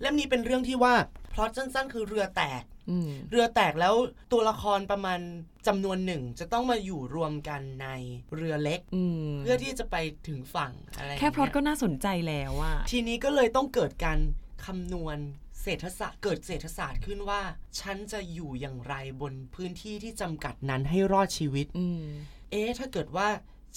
[0.00, 0.94] เล่มนี้เป็นเรื่องที่ว่า
[1.32, 3.94] พล็อตสั้นๆ คือเรือแตกอืมเรือแตกแล้ว
[4.32, 5.18] ตัวละครประมาณ
[5.66, 7.88] จำนวนหนึ่ง จะต้องมาอยู่รวมกันใน
[8.36, 9.96] เรือเล็กอืมเพื่อที่จะไป
[10.28, 14.18] ถึงฝั่งอะไรย่างแค่เงี้ยพล็อตก็น่าสนใจแล้วอะทีนี้ก็เลยต้องเกิดการ
[14.64, 15.18] คำนวณ
[15.62, 17.40] เศรษฐศาสตร์เกิดเศรษฐศาสตร์ขึ้นว่า
[17.80, 22.04] ฉันจะอยู่อย่างไรบนพื้นที่ที่จำกัดนั้นให้รอดชีวิตอืม
[22.50, 23.28] เอ๊ะถ้าเกิดว่า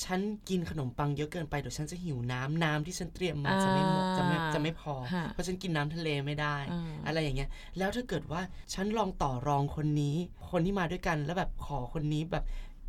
[0.03, 8.41] ฉันกินขนมปังเยอะเกินไปเดี๋ยวฉันจะหิวน้ำน้ำที่ฉันเตรียมมาจะไม่หมดจะไม่จะไม่พอฮะเพราะฉันกินน้ำทะเลไม่ได้อ่าอะไรอย่างเงี้ย แล้วถ้าเกิดว่า
[8.73, 10.15] ฉันลองต่อรองคนนี้
[10.49, 12.43] คนที่มาด้วยกันแล้วแบบขอคนนี้แบบ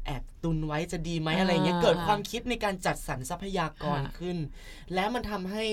[0.06, 4.36] แอบตุนไว้จะดีไหมอะไรเงี้ยเกิดความคิดในการจัดสรรทรัพยากรขึ้น
[4.94, 5.64] แล้วมันทำให้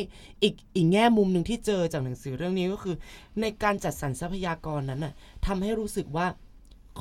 [0.43, 2.95] อีกอีกแง่มุมหนึ่งที่เจอจากหนังสือเรื่องนี้ก็คือ
[3.41, 5.13] ในการจัดสรรทรัพยากรนั้นน่ะ
[5.45, 6.27] ทำให้รู้สึกว่า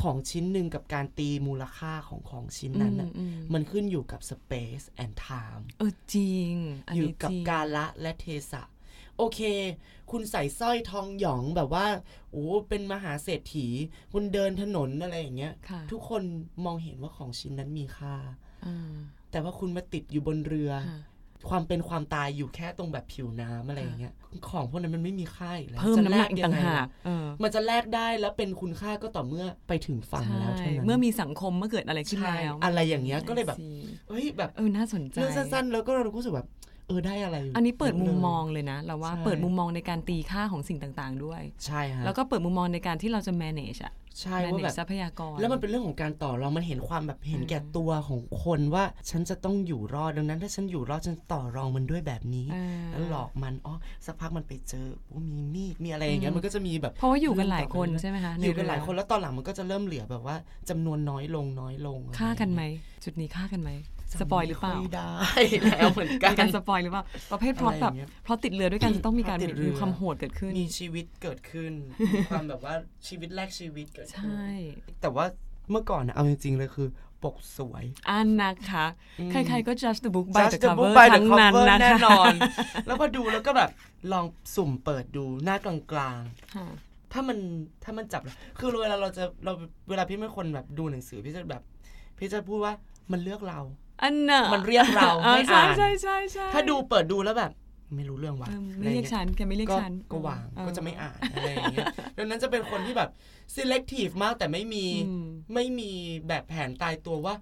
[0.02, 6.52] ของชิ้นหนึ่งกับการตีมูลค่าของของชิ้นนั้นน่ะอืมอืมมันขึ้นอยู่กับ space and time เออจริง
[6.92, 8.62] นอยู่นี้กับจริงกาละและเทศะ
[9.18, 9.40] โอเค
[10.10, 11.86] คุณใส่สร้อยทองหยองแบบว่า
[12.32, 13.66] โอ้เป็นมหาเศรษฐี
[14.12, 16.22] คุณเดินถนนอะไรอย่างเงี้ยค่ะทุกคน
[16.64, 18.14] มองเห็นว่าของชิ้นนั้นมีค่า
[18.66, 18.92] อ่า
[19.30, 21.00] แต่ว่าคุณมาติดอยู่บนเรือค่ะ
[21.50, 24.12] ความเป็นความตายอยู่แค่ตรงแบบผิวน้ำอะไรอย่างเงี้ย
[24.50, 33.68] ของพวกนั้นมันไม่มีค่าอีกแล้วเพิ่มจะน้ำหนักอีกยัต่างไหากเออมันจะแลกได้แล้วเป็นคุณค่าก็ต่อเมื่อไปถึงฝั่งแล้วเท่านั้นเมื่อมีสังคมเมื่อเกิดอะไรขึ้นใช่แล้วอะไรอย่างเงี้ยก็เลยแบบสิ
[34.08, 36.48] เฮ้ยแบบเออน่าสนใจเรื่องสั้นๆแล้วก็รู้สึกแบบ
[36.88, 53.74] เออได้อะไร อันนี้เปิดมุมยะลยมองเลยนะ เราว่าใช่เปิดมุมมองในการตีค่าของสิ่งต่างๆ ด้วย ใช่ฮะแล้วก็เปิดมุมมองในการที่เราจะ manage อะใช่ว่า manage แบบทรัพยากร แล้วมันเป็นเรื่องของการต่อรองมันเห็นความแบบเห็นแก่ตัวของคนว่าฉันจะต้องอยู่รอดดังนั้น ถ้าฉันอยู่รอดฉันต่อรองมันด้วยแบบนี้อ่าแล้วหลอกมันอ๋อ
[54.06, 60.36] สักพักมันไปเจอโอ้มีมีดมีอะไรอย่างเงี้ยมันก็จะมีแบบเพราะว่าอยู่กันหลายคนใช่ไหมคะอยู่กันใเรืหลายคนแล้วตอนหลังมันก็จะเริ่มเหลือแบบว่า
[60.70, 62.62] จำนวนน้อยลงน้อยลงฆ่ากันไหม
[63.04, 65.12] จุดนี้ฆ่ากันไหมจำ spoil หรือเปล่าไม่ได้
[65.72, 71.72] แล้วเหมือนกัมีนการ spoil หรือเปล่าประเภทพล็อตแบบอะไรอย่างเงี้ยพล็อตติดเรือด้วยกันจะต้องมีการพล็อตติดเรือมีความโหดเกิดขึ้น มีชีวิตเกิดขึ้น
[72.14, 72.74] มีความแบบว่า
[73.08, 74.52] ชีวิตแรกชีวิตเกิดใชขึ้น่
[75.00, 75.24] แต่ว่า
[75.70, 76.88] เมื่อก่อนนะเอาจริงๆเลยคือ
[77.24, 78.86] ปกสวย อันนะคะ
[79.20, 82.34] อืมใครๆก็ judge the book by Judge the the cover book by the ทั้งนั้น cover นะคะแน่นอน
[82.86, 83.70] แล้วพอดูแล้วก็แบบ
[84.12, 85.76] ลองสุ่มเปิดดูหน้ากลาง
[86.54, 87.38] ค่ะๆถ้ามัน
[87.84, 88.22] ถ้ามันจับ
[88.58, 89.52] คือเวลาเราจะเรา
[89.88, 91.62] เวลาพี่เป็นคนแบบดูหนังสือพี่จะแบบ
[92.18, 92.74] พี่จะพูดว่า
[93.12, 93.60] มันเลือกเรา
[94.02, 97.52] อันน่ะมันเรียกเราออให้ใช่อ่านใช่ใช่ใช่ถ้าดูเปิดดูแล้วแบบ
[97.96, 101.86] ไม่รู้เรื่องว่ะเอออะไม่ไรเรียกงี้ฉันแกไม่เรียกก็ฉันก็วางเออก็จะไม่อ่านอะไรอย่างเงี้ย
[102.18, 103.10] ดังนั้นจะเป็นคนที่แบบ
[103.56, 105.90] selective มากแต่ไม่มีอืมไม่มี
[106.28, 107.34] แบบแผนตายตัวว่า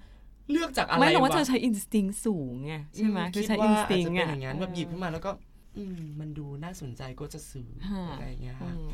[0.50, 5.49] เลือกจากอะไรไม่หรอกว่าเธอวะใช้ instinct สูงไงใช่ไหมอืคือใช้คิดว่าอาจ instinct จะเป็นอะอย่างนั้นแบบหยิบขึ้นมาแล้วก็อื
[5.94, 8.88] มมันดูน่าสนใจก็จะซื้อฮะอะไรอย่างเงี้ยอืฮะม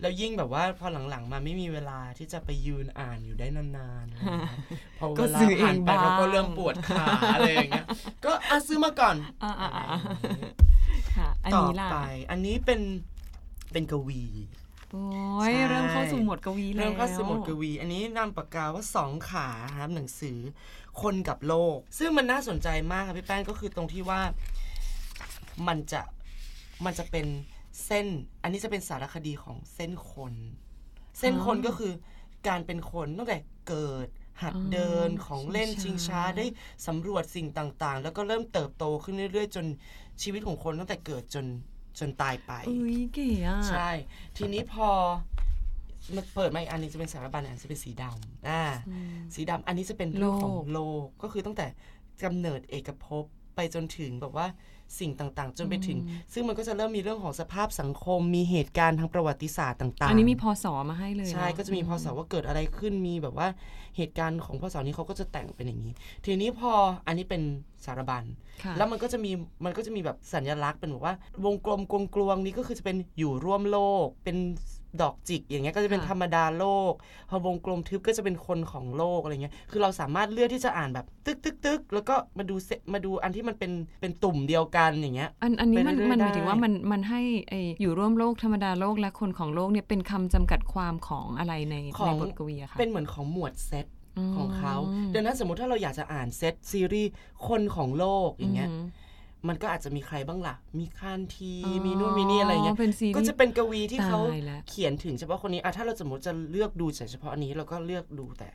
[0.00, 4.60] แล้วยิ่งแบบว่าพอหลังๆ มาไม่มีเวลาที่จะไปยืนอ่านอยู่ได้นานๆอะไรอย่างเงี้ย
[4.98, 7.86] พอเวก็ลาซื้อเอผ่านงไปบ้างเราก็เริ่มปวดขาอะไรอย่างเงี้ย
[8.24, 10.54] ก็อะซื้อมาก่อนอ่าอ่าอ่าอะไรอย่างเงี้ย
[11.16, 11.98] ค่ะอันต่อนี้ล่ะไป
[12.30, 12.80] อันนี้เป็น
[13.72, 14.22] เป็นกวี
[14.92, 15.04] โอ้
[15.44, 19.48] ใช่ยเริ่มเข้าสู่หมวดกวีแล้วเริ่มเข้าสู่บทกวี อันนี้นามปากกาว่าสองขา
[19.80, 20.38] ครับหนังสือ
[21.02, 24.20] คนกับโลก ซึ่งมันน่าสนใจมากครับพี่แป้งก็คือตรงที่ว่า
[25.68, 26.00] มันจะ
[26.84, 27.26] มันจะเป็น
[27.84, 28.06] เส้น
[28.42, 30.34] อันนี้จะเป็นสารคดีของเส้นคน
[31.18, 31.92] เส้นคนก็คือ
[32.48, 34.08] การเป็นคนตั้งแต่เกิด
[34.42, 36.46] หัดเดินของเล่นชิงช้าได้
[36.86, 39.66] สำรวจสิ่งต่างๆ แล้วก็เริ่มเติบโตขึ้นเรื่อยๆ จน
[40.22, 41.46] ชีวิตของคนตั้งแต่เกิดจน
[41.98, 43.90] จนตายไปเอ้ยเก๋อะใช่
[44.36, 44.88] ทีนี้พอ
[46.16, 51.66] มันเปิดมาอีกอันนี้จะเป็นสารบัญอันจะเป็นสีดำอ่าอืมสีดำอันนี้จะเป็นเรื่องของโลกโลกก็คือตั้งแต่
[52.24, 54.46] กำเนิดเอกภพ ไปจนถึงแบบว่า
[54.98, 55.98] สิ่งต่างๆ จนไปถึง
[56.32, 63.48] ซึ่งมันก็จะเริ่มมีเรื่องของสภาพสังคม มีเหตุการณ์ทางประวัติศาสตร์ต่างๆ อันนี้มีพศมาให้เลยใช่เนอก็จะมีพศว่าเกิดอะไรขึ้นมีแบบว่า
[63.96, 65.92] เหตุการณ์ของพศนี้เขาก็จะแต่งเป็นอย่างนี้
[66.24, 66.72] ทีนี้พอ
[67.06, 67.42] อันนี้เป็น
[67.84, 68.24] สารบัญ
[68.62, 69.30] ค่ะแล้วมันก็จะมี
[69.64, 71.14] มันก็จะมีแบบสัญลักษณ์เป็นแบบว่า
[71.44, 74.36] วงกลมกลมกลวงนี้ก็คือจะเป็นอยู่ร่วมโลกเป็น
[75.02, 76.92] ดอกจิกอย่างเงี้ยก็จะเป็นค่ะธรรมดาโลก
[77.30, 93.86] พอวงกลมทึบก็จะเป็นคนของโลกอะไรเงี้ย คือเราสามารถเลือกที่จะอ่านแบบตึกตึกตึกแล้วก็มาดูเซมาดูอันที่มันเป็นเป็นตุ่มเดียวกันอย่างเงี้ย อันอันนี้มันไปเรื่อยๆมันหมายถึงว่าได้มันมันให้ไออยู่ร่วมโลกธรรมดาโลกและคนของโลกเนี่ยเป็นคำจำกัดความของอะไรในของในบทกวีอะค่ะเป็นเหมือนของหมวดเซต
[94.36, 94.74] ของเขา
[95.14, 97.10] ดังนั้นสมมติถ้าเราอยากจะอ่านเซตซีรีส์
[97.48, 98.70] คนของโลกอย่างเงี้ย
[99.48, 108.48] มันก็อาจจะมีใครบ้างล่ะ มีคานทีอ๋อมีนู่นมีนี่อะไรเงี้ยเป็นซีรีส์ก็จะเป็นกวีที่เขาตายแล้วเขียนถึงเฉพาะคนนี้อะถ้าเราสมมติจะเลือกดูเฉพาะอันนี้เราก็เลือกดูแต่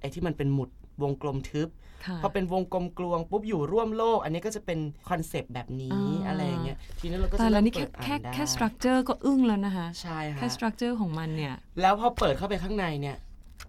[0.00, 0.70] ไอ้ที่มันเป็นหมุด
[1.02, 1.68] วงกลมทึบ
[2.06, 13.16] ค่ะพอเป็นวงกลมกลวงปุ๊บอยู่ร่วมโลก อันนี้ก็จะเป็นคอนเซปต์แบบนี้อ่าอะไรอย่างเงี้ยทีนี้เราก็ตาจะยแล้วเริ่มนี่แค่เปิดอ่าแค่นได้แค่สตรัคเจอร์ก็อึ้งแล้วนะคะใช่แค่ฮะสตรัคเจอร์ของมันเนี่ยแล้วพอเปิดเข้าไปข้างในเนี่ย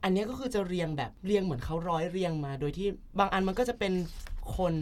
[0.03, 2.87] อันเนี้ยก็คือจะเรียงแบบเรียงเหมือนเขาร้อยเรียงมา โดยที่
[3.19, 3.93] บางอันมันก็จะเป็น
[4.57, 4.73] คน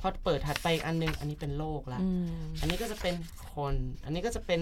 [0.00, 2.26] พอเปิดถัดไปอีกอันนึง อันนี้เป็นโลกละอืม
[2.60, 3.14] อันนี้ก็จะเป็น
[3.54, 4.60] คน อันนี้ก็จะเป็น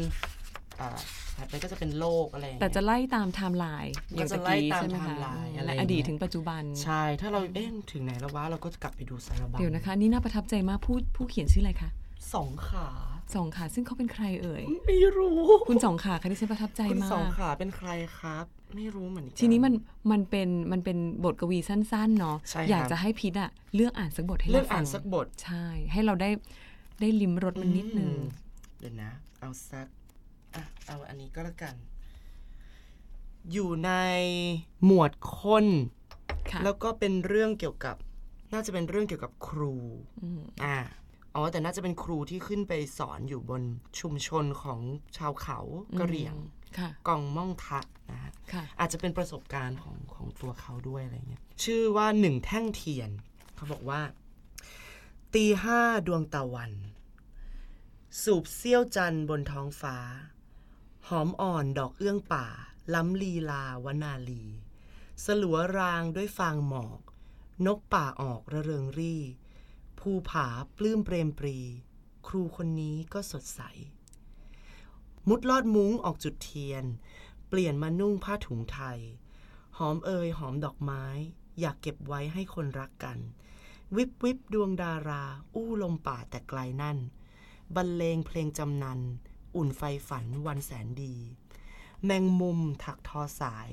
[0.80, 0.98] อ่า
[1.36, 11.90] ถัดไปก็จะเป็นโลกอะไรอย่างแต่เงี้ยจะไล่ตามไทม์ไลน์อก็ย่างจะตะไล่กี้ตามใช่ไหมไทคะม์ไลน์อืมอะไรและอย่างอเงี้ยดีตถึงปัจจุบัน ใช่ ถ้าเราเอ๊ะถึงไหนแล้ววะเราก็จะกลับไปดูสารบัญเดี๋ยวนะคะ นี่น่าประทับใจมากผู้ผู้เขียนชื่ออะไรคะ
[12.34, 12.88] สองขา
[13.34, 19.74] สองขาซึ่งเขาเป็นใครเอ่ย ไม่รู้ คุณสองขาค่ะที่ฉันประทับใจคุณมาสองกขาเป็นใครครับ ไม่รู้เหมือนกันทีนี้มัน
[20.10, 26.30] มันเป็นมันเป็นบทกวีสั้นๆเนาะใช่ครับอยากจะให้พิษอะเลือกอ่านสักบทให้เลืเราอกฟัอ่านงสักบทใช่ ให้เราได้
[27.00, 28.22] ได้ลิ้มรสมันนิดนึงอืม
[28.78, 29.86] เดี๋ยวนะ เอาสัก
[30.54, 31.74] อะเอาอันนี้ก็แล้วกัน
[33.52, 33.90] อยู่ใน
[34.84, 35.66] หมวดคน
[36.50, 37.96] ค่ะแล้วก็เป็นเรื่องเกี่ยวกับ
[38.52, 39.74] น่าจะเป็นเรื่องเกี่ยวกับครู
[40.22, 40.78] อืมอ่า
[41.34, 43.62] อ๋อแต่น่าจะเป็นครูที่ขึ้นไปสอนอยู่บน
[44.00, 44.80] ชุมชนของ
[45.16, 45.58] ชาวเขา
[45.98, 46.57] กะเหรี่ยงค่ะ
[47.08, 53.10] กองม่องทะนะฮะค่ะอาจจะเป็นประสบการณ์ของของตัวเขาด้วยอะไรเงี้ยชื่อว่าหนึ่งแท่งเทียน
[53.54, 54.00] เขาบอกว่า
[55.34, 56.72] ตีห้าดวงตะวัน
[58.22, 59.96] สูบเสี้ยวจันทร์บนท้องฟ้า
[61.08, 62.46] หอมอ่อนดอกเอื้องป่า
[62.94, 64.44] ล้ำลีลาวนาลี
[65.24, 67.00] สลัวรางด้วยฟางหมอก
[67.66, 69.22] นกป่าออกระเริงรี่
[69.98, 71.58] ภูผาปลื้มเปรมปรี
[72.26, 73.60] ครูคนนี้ก็สดใส
[75.28, 76.84] มุดลอดมุ้งออกจุดเทียน
[77.48, 78.98] เปลี่ยนมานุ่งผ้าถุงไทย
[79.78, 81.04] หอมเอ่ยหอมดอกไม้
[81.60, 83.18] อยากเก็บไว้ให้คนรักกัน
[83.96, 86.98] วิบวิบดวงดารา อู้ลมป่าแต่ไกลนั่น
[87.74, 89.00] บรรเลงเพลงจำนัน
[89.56, 91.14] อุ่นไฟฝันวันแสนดี
[92.04, 93.68] แมงมุมถักทอสาย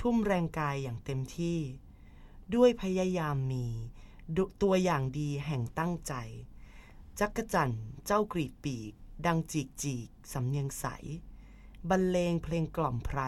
[0.00, 1.58] ทุ่มแรงกายอย่างเต็มที่
[2.54, 3.66] ด้วยพยายามมี
[4.62, 6.14] ตัวอย่างดีแห่งตั้งใจ
[7.18, 7.70] จักกะจั่น
[8.06, 8.92] เจ้ากรีดปีก
[9.26, 10.84] ดังจีกจีกสำเนียงใส
[11.88, 13.20] บรรเลงเพลงกล่อมไพร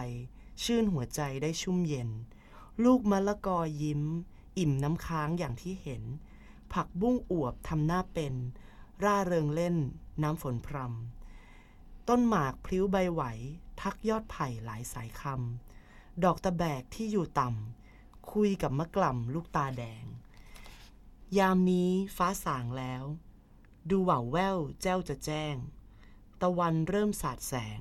[0.63, 2.09] ชื่นหัวใจได้ชุ่มเย็น
[2.83, 4.03] ลูกมะละกอยิ้ม
[4.57, 6.03] อิ่มน้ำค้างอย่างที่เห็น
[6.73, 8.35] ผักบุ้งอวบทำหน้าเป็น
[9.03, 9.75] ร่าเริงเล่น
[10.23, 13.21] น้ำฝนพรำต้นหมากพลิ้วใบไหว
[13.81, 20.05] ทักยอดไผ่หลายสายคำดอกตะแบกที่อยู่ต่ำคุยกับมะกล่ำลูกตาแดง
[21.37, 23.03] ยามนี้ฟ้าสางแล้ว
[23.89, 25.55] ดูหว่าวแววแจ้วจะแจ้ง
[26.41, 27.79] ตะวันเริ่มสาดแสง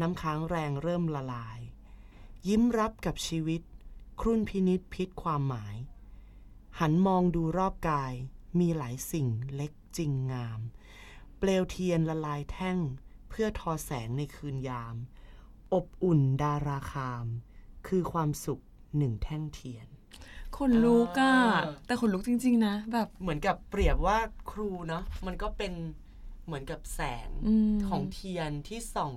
[0.00, 1.60] น้ำค้างแรงเริ่มละลาย
[2.48, 3.62] ยิ้มรับกับชีวิต
[4.20, 5.76] ครุ่นพินิษพิษความหมาย
[6.78, 8.14] หันมองดูรอบกาย
[8.58, 10.60] มีหลายสิ่งเล็กจริงงาม
[11.38, 12.78] เปลวเทียนละลายแท่ง
[13.28, 14.96] เพื่อทอแสงในคืนยาม
[15.74, 17.26] อบอุ่นดาราคาม
[17.86, 18.62] คือความสุข
[18.96, 19.86] หนึ่งแท่งเทียน
[20.56, 24.18] คนลุกอะอ่าแต่คนลุกจริง ๆ นะ แบบเหมือนกับเปรียบว่า
[24.50, 25.72] ครูเนาะมันก็เป็น
[26.46, 29.14] เหมือนกับแสงอืมของเทียนที่ส่อง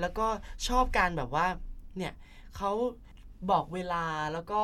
[0.00, 0.26] แล้วก็
[0.68, 1.46] ชอบการแบบว่า
[1.96, 2.12] เนี่ย
[2.56, 2.72] เขา
[3.50, 4.62] บอกเวลาแล้วก็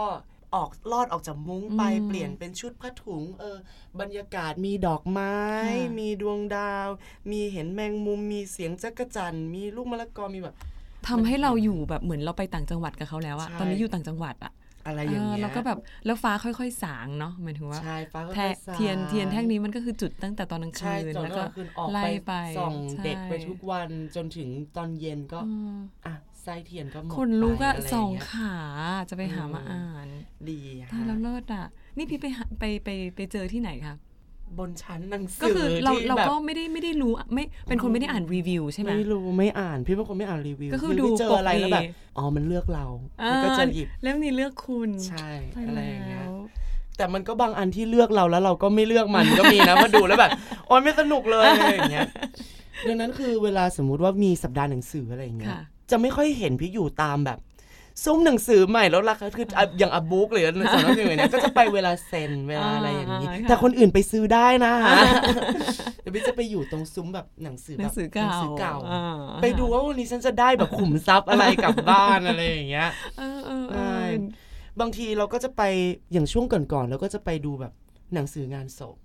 [0.54, 3.56] ออกลอดออกจากมุ้งไปอืมเปลี่ยนเป็นชุดผ้าถุง เออ
[4.00, 5.34] บรรยากาศมีดอกไม้
[5.66, 6.88] ค่ะมีดวงดาว
[7.30, 10.56] มีเห็นแมงมุม มีเสียงจักระจันมีลูกมะละกอมีแบบ
[11.08, 14.52] ทำให้เราอยู่แบบเหมือนเราไปต่างจังหวัดกับเขาแล้วอะใช่ตอนนี้อยู่ต่างจังหวัดอะ
[14.88, 28.52] อะไรอย่างเงี้ยแล้วก็แบบแล้วฟ้าค่อย ๆ สางเนาะหมายถึงว่าใช่ฟ้าก็แทสาเทียนเทียนแท่งนี้มันก็คือจุดตั้งแต่ตอนกลางใช่คืนตอนแล้วกก็ลางคืนออกไล่ไปไปส่องใช่เด็กไปทุกวันจนถึงตอนเย็นก็อืมอะไส้เทียนก็หมดคนลุกอะไปไรสองย่าเยขา
[29.10, 30.08] จะไปหามาอืมอ่าน
[30.48, 30.52] ดี
[30.90, 31.64] ตายฮะแล้วเลิศอะ
[31.96, 33.96] นี่พี่ไปหาไปไปไปเจอที่ไหนคะบ
[34.68, 42.86] นชั้นหนังสืก็คือเราที่เราแบบก็ไม่ได้ไม่ได้รู้อะไม่เป็นคนไม่ได้อ่านรีวิวใช่ไหมไม่รู้ไม่อ่านพี่เป็นคนไม่อ่านรีวิวก็คือไม่ดูเจออะไรปกแล้วแบบดีอ๋อมันเลือกเรา
[43.22, 46.34] อ่าแล้วก็จะหยิบเล่มนี้เลือกคุณใช่ตายอะไรอย่างเงี้ยแล้ว
[46.96, 50.30] แต่มันก็บางอันที่เลือกเราแล้วเราก็ไม่เลือกมันก็มีนะมาดูแล้วแบบ
[50.66, 52.08] โอ๊ยไม่สนุกเลยอะไรอย่างเงี้ย
[52.86, 57.38] ดังนั้นคือเวลาสมมุติว่ามีสัปดาห์หนังสืออะไรอย่างเงี้ยค่ะจะไม่ค่อยเห็นพี่อยู่ตามแบบ
[58.04, 64.72] ซุ้มหนังสือใหม่แล้วราคาคืออะอย่างอับุ๊กหรือสำนักพิมพ์อย่างเงี้ยก็จะไปเวลาเซ็นเวลาอะไรอย่างนี้อ่าค่ะแต่คนอื่นไปซื้อได้นะ
[66.00, 69.02] เดี๋ยวพี่จะไปอยู่ตรงซุ้มแบบหนังสือหแบนับงสือเก่าหนัสือเก่าอ่า
[69.42, 75.62] ไปดูว่าวันนี้ฉันจะได้แบบขุมทรัพย์อะไรกลับบ้านอะไรอย่างเงี้ยเออเออเอใช่อบางทีเราก็จะไป
[76.12, 77.72] อย่างช่วงก่อนๆเราก็จะไปดูแบบ
[78.14, 78.96] หนังสืองานศพ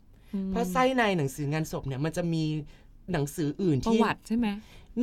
[0.49, 2.43] เพราะไส้ในหนังสืองานศพเนี่ยมันจะมี
[3.11, 4.47] หนังสืออื่นประที่วัติใช่ไหม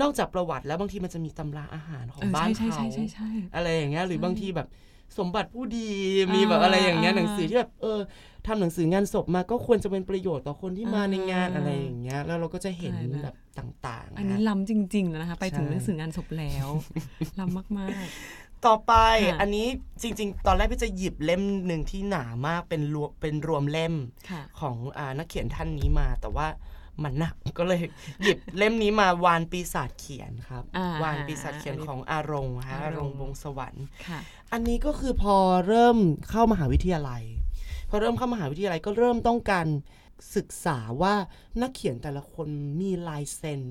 [0.00, 4.68] นอกจากประวัติแล้วบางทีมันจะมีตำราอาหารของเออบ้านใช่เขาใช่ใช่ใช่ใช่อะไรอย่างเงี้ยหรือใช่บางทีแบบ
[5.18, 5.88] สมบัติผู้ดี
[6.34, 7.98] มีแบบอะไรอย่างเงี้ยหนังสือที่แบบเออ
[8.46, 16.68] ทำหนังสืองานศพมาก็ควรจะเป็นประโยชน์ต่อคนที่มาในงานอะไรอย่างเงี้ย แล้วเราก็จะเห็นแบบต่าง ๆ อันนี้ฮะล้ำจริงๆแล้วนะคะ ไปถึงใช่หนังสืองานศพแล้ว
[17.40, 18.06] ล้ำมาก
[18.66, 19.66] ต่อไปค่ะอันนี้
[20.02, 26.46] จริง ๆ ตอนแรกพี่จะหยิบเล่มหนึ่งที่หนามากเป็นรวมเป็นรวมเล่มๆค่ะของอานักเขียนท่านนี้มา แต่ว่า
[27.04, 27.82] มันหนักก็เลย
[28.22, 34.20] หยิบเล่มนี้มาวานปีศาจเขียนครับอ่าวานปีศาจเขียนของอารงค์ฮะอาอารงรงค์วงศ์สวรรค์ค่ะ
[34.52, 35.36] อันนี้ก็คือพอ
[35.68, 35.98] เริ่ม
[36.30, 37.22] เข้ามหาวิทยาลัย
[37.90, 39.66] พอเริ่มเข้ามหาวิทยาลัยก็เริ่มต้องการ
[40.36, 41.14] ศึกษาว่า
[41.62, 42.48] นักเขียนแต่ละคน
[42.80, 43.62] มีลายเซ็น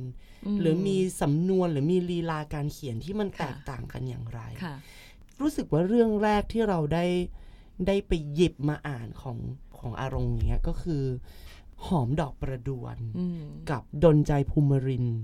[0.46, 4.76] อืมหรือมีสำนวนหรือมีลีลาการเขียนที่มันค่ะแตกต่างกันอย่างไรค่ะ
[5.42, 7.06] รู้สึกว่าเรื่องแรกที่เราได้
[7.88, 9.38] ได้ไปหยิบมาอ่านของ
[9.80, 11.04] ของอารมณ์อย่างเงี้ยก็คือ
[11.86, 15.20] หอมดอกประดวนอืมกับดนใจภูมิรินทร์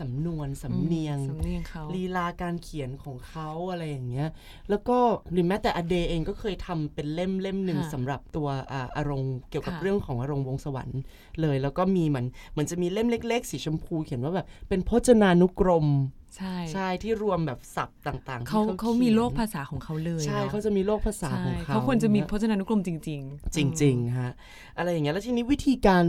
[0.00, 4.28] สำนวนสำเนียงสำเนียงเขาลีลาการเขียนของเขาอะไรอย่างเงี้ย
[4.70, 4.98] แล้วก็
[5.32, 11.00] หรือแม้แต่อเดย์เองก็เคยทำเป็นเล่มเล่มหนึ่งค่ะสำหรับตัวอาอารมณ์เกี่ยวกับค่ะเรื่องของอารมณ์วงศ์สวรรค์
[11.40, 15.86] เลย แล้วก็มีเหมือนเหมือนจะมีเล่มเล็ก ๆ สีชมพูเขียนว่าแบบเป็นพจนานุกรม
[16.36, 24.32] ใช่ใช่ที่รวมแบบศัพท์ต่างๆที่เขาเขามีขียนโลกภาษาของเขาเลยใช่นอะเขาจะมีโลกภาษาใช่ของเขาเขาควรจะมีเนี่ยพจนานุกรมจริง ๆ จริงๆฮะ
[24.78, 26.04] อะไรอย่างเงี้ยแล้วทีนี้วิธีการ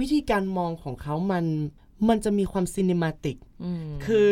[0.00, 1.44] วิธีการมองของเขามัน
[2.08, 4.28] มันจะมีความซีนิมาติกอืมคือ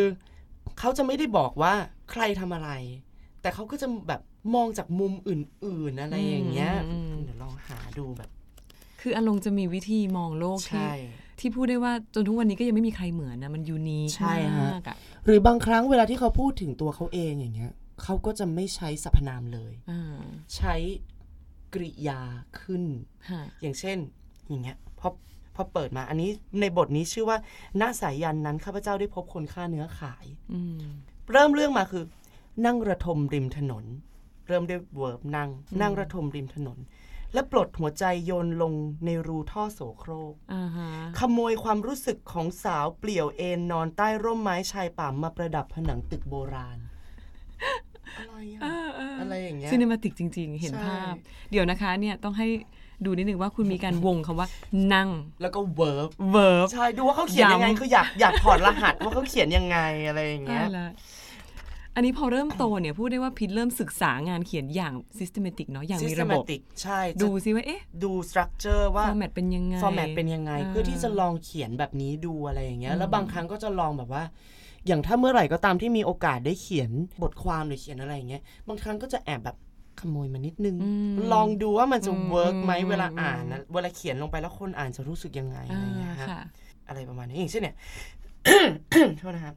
[0.79, 1.75] เขาจะไม่ได้บอกว่า
[2.11, 2.71] ใครทำอะไร
[3.41, 4.21] แต่เขาก็จะแบบ
[4.55, 8.31] มองจากมุมอื่น ๆ อะไรอย่างเงี้ยอืมเดี๋ยวลองหาดูแบบ
[9.01, 10.93] คืออารมณ์จะมีวิธีมองโลกที่ใช่
[11.43, 20.03] ที่พูดได้ว่าจนทุกวันนี้ก็ยังไม่มีใครเหมือนนะมันยูนิคใช่ฮะมากอะหรือบางครั้งเวลาที่เขาพูดถึงตัวเขาเองอย่างเงี้ยเขาก็จะไม่ใช้สรรพนามเลยอ่า
[20.57, 20.75] ใช้
[21.75, 22.21] กริยา
[22.61, 22.85] ขึ้น
[23.31, 23.99] ฮะอย่างเช่น
[24.49, 25.09] อย่างเงี้ยพอ
[25.55, 27.39] พอเปิดมาอันนี้ในบทนี้ชื่อว่า
[27.81, 30.83] ณสายยันนั้นข้าพเจ้าได้พบคนฆ่าเนื้อขายอืม
[31.33, 32.05] เริ่มเรื่องมาคือ
[32.67, 33.85] นั่งระทมริมถนน
[34.49, 35.49] เริ่มด้วย verb นั่ง
[35.81, 36.79] นั่งระทมริมถนน
[37.35, 38.73] และปลดหัวใจโยนลง
[39.05, 46.79] ในรูท่อโสโครกอ่าฮะขโมยความรู้สึกของสาวเปลี่ยวเอนนอนใต้ร่มไม้ชายป่ามาประดับผนังตึกโบราณ
[48.19, 48.61] อะไรอะ
[49.21, 51.15] อะไรอย่างเงี้ย cinematic จริง ๆ เห็นใช่ภาพ
[51.51, 52.49] เดี๋ยวนะคะเนี่ยต้องให้
[53.05, 54.49] ดูนิดหนึ่งว่าคุณมีการวงคำว่า
[54.95, 55.11] นั่ง
[55.43, 60.89] แล้วก็ verb verb ใช่ดูว่าเขาเขียนยังไงย้ำคืออยากอยากถอดรหัสว่าเขาเขียนยังไงอะไรอย่างเงี้ยละ
[61.95, 74.23] อันนี้พอเริ่มโตเนี่ยพูดได้ว่าพิชเริ่มศึกษาางานเขียนอย่าง systematic เนาะอย่างมีระบบ Systematic ใช่จะดูซิว่าเอ๊ะดู structure ว่า format เป็นยังไง format เป็นยังไงอ่าเพื่อที่จะลองเขียนแบบนี้ดูอะไรอย่างเงี้ยอืมแล้วบางครั้งก็จะลองแบบว่า
[74.87, 76.91] อย่างถ้าเมื่อไหร่ก็ตามที่มีโอกาสได้เขียน
[77.23, 79.57] บทความหรือเขียนอะไรอย่างเงี้ยบางครั้งก็จะแอบแบบ
[80.01, 86.43] ขโมยมานิดนึงอืมลองดูว่ามันจะอืม work ไหมเวลาอืมอ่านนะเวลาเขียนลงไปแล้วคนอ่านจะรู้สึกยังไงอะไรอย่างเงี้ยอ่าฮะค่ะ
[86.89, 87.77] อะไรประมาณนี้อย่างเช่นเนี่ย
[89.19, 89.55] โทษนะครับ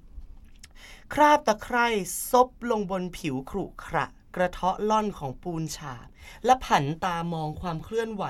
[1.13, 1.87] คราบตะไคร่
[2.31, 6.07] ซบลงบนผิวขรุขระ กระเทาะล่อนของปูนฉาบ
[6.45, 8.23] และผันตามองความเคลื่อนไหว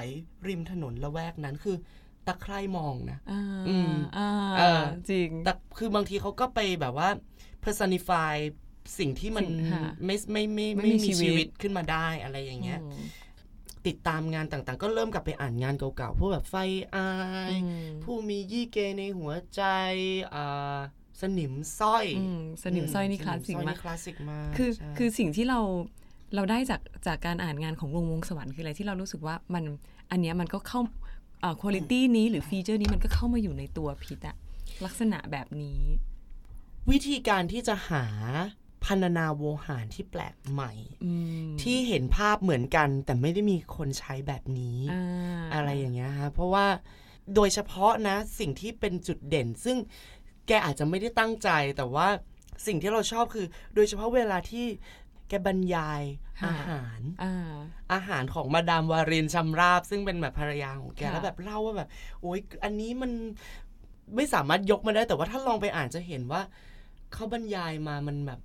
[0.47, 1.77] ริมถนนละแวกนั้นคือ
[2.27, 7.09] ตะไคร่มองนะอ่าอืมอ่าเออจริงแต่คือบางทีเขาก็ไปแบบว่า
[7.63, 8.33] personify
[8.99, 13.05] สิ่งที่มันสิ่งค่ะไม่ไม่ไม่ไม่ไม่มีมีชีวิตชีวิตขึ้นมาได้อะไรอย่างเงี้ยอืม
[13.88, 16.55] ติดตามงานต่างๆ ก็เริ่มกลับไปอ่านงานเก่าๆ พวกแบบไฟ
[16.95, 17.09] อา
[17.51, 19.61] ยอืมผู้มียี่เกในหัวใจ
[20.33, 20.77] อ่า
[21.21, 25.60] สนิมสร้อยอืมสนิมสร้อยนี่คลาสสิกสนิมากคลาสสิกมากคือใช่คือสิ่งที่เรา
[26.36, 29.63] เราได้จากจากการอ่านงานของวงวงสวรรค์คืออะไรที่เรารู้สึกว่ามัน
[30.12, 30.82] อันเนี้ยมันก็เข้า
[31.62, 34.36] คุณภาพนี้หรือฟีเจอร์นี้มันก็เข้ามาอยู่ในตัวพิษอะ
[34.86, 35.82] ลักษณะแบบนี้
[36.91, 38.06] วิธีการที่จะหา
[38.86, 40.71] พันนาโวหารที่แปลกใหม่
[41.06, 41.13] อื
[41.47, 45.04] มที่เห็นภาพเหมือนกัน แต่ไม่ได้มีคนใช้แบบนี้อ่า
[45.54, 46.65] อะไรอย่างเงี้ยฮะเพราะว่า
[47.36, 49.78] โดยเฉพาะนะสิ่งที่เป็นจุดเด่น ซึ่ง
[50.47, 52.08] แกอาจจะไม่ได้ตั้งใจ แต่ว่า
[52.67, 54.65] สิ่งที่เราชอบคือ โดยเฉพาะเวลาที่
[55.29, 56.01] แกบรรยาย
[56.45, 57.55] อาหารอ่า
[57.93, 61.89] อาหารของมาดามวารินชำราบ ซึ่งเป็นแบบภรรยาของแกค่ะแล้วแบบเล่าว่าแบบ
[62.21, 63.12] โอ๊ยอันนี้มัน
[64.15, 66.41] ไม่สามารถยกมาได้ แต่ว่าถ้าลองไปอ่านจะเห็นว่า
[67.13, 68.39] เขาบรรยายมามันแบบ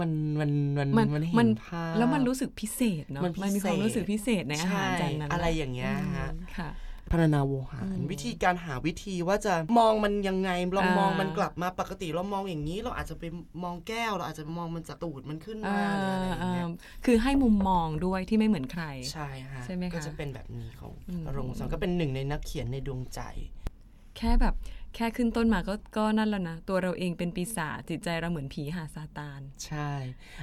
[0.00, 6.68] มันมันมันมันมันมัเห็นนภาพแล้วมันรู้สึกพิเศษเนาะมันพิเศษมันมีความรู้สึกพิเศษในอาหารใช่จานนั้นอะไรอย่างเงี้ยฮะอืมค่ะ
[7.10, 13.24] พรรณนาโวหารอืมวิธีการหาวิธีว่าจะมองมันยังไงลองอ่ามมองมันกลับมาปกติเรามองอย่างนี้ เราอาจจะไป
[13.62, 23.20] มองแก้ว เราอาจจะมองมันจากตูดมันขึ้นมาหรืออะไรอย่างเงี้ยอ่าคือให้มุมมองด้วยที่ไม่เหมือนใคร ใช่ฮะใช่ไหมคะก็จะเป็นแบบนี้ของอืมอรงค์สอนก็เป็นหนึ่งในนักเขียนในดวงใจ
[24.16, 24.54] แค่แบบ
[24.96, 29.90] แค่ขึ้นต้นมาก็ก็นั่นแล้วนะ ตัวเราเองเป็นปีศาจจิตใจเราเหมือนผีหาซาตาน ใช่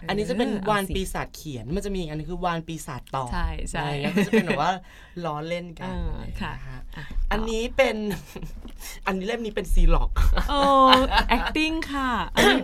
[0.08, 4.72] อันนี้จะเป็นเออวานเอาสิปีศาจเขียน มันจะมีอีกอันนึงคือวานปีศาจต่อใช่ใช่อะไรเงี้ยก็จะเป็นแบบว่า
[5.26, 7.96] ล้อเล่นกันอ่าอะไรอย่างค่ะเงี้ยฮะอะอันนี้เป็น
[9.08, 10.12] อันนี้เล่มนี้เป็นซีล็อก
[10.50, 10.60] โอ้
[11.36, 12.58] acting ค่ะอันนี้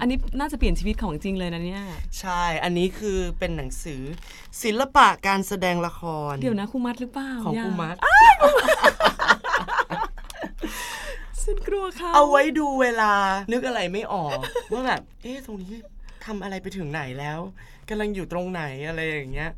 [0.00, 1.84] อันนี้น่าจะเปลี่ยนชีวิตของจริงเลยนะเนี่ย
[2.20, 4.02] ใช่ อันนี้คือเป็นหนังสือ
[4.62, 6.02] ศิลปะการแสดงละค
[6.32, 7.96] ร เดี๋ยวนะครูมัดหรือเปล่า ของย่าครูมัด
[11.44, 13.12] ฉันกลัวเขาเอาไว้ดูเวลา
[13.52, 14.38] นึกอะไรไม่ออก
[14.72, 15.72] ว่าแบบเอ๊ะตรงนี้
[16.26, 17.38] ทำอะไรไปถึงไหนแล้ว
[17.88, 19.50] กำลังอยู่ตรงไหนอะไรอย่างเงี้ย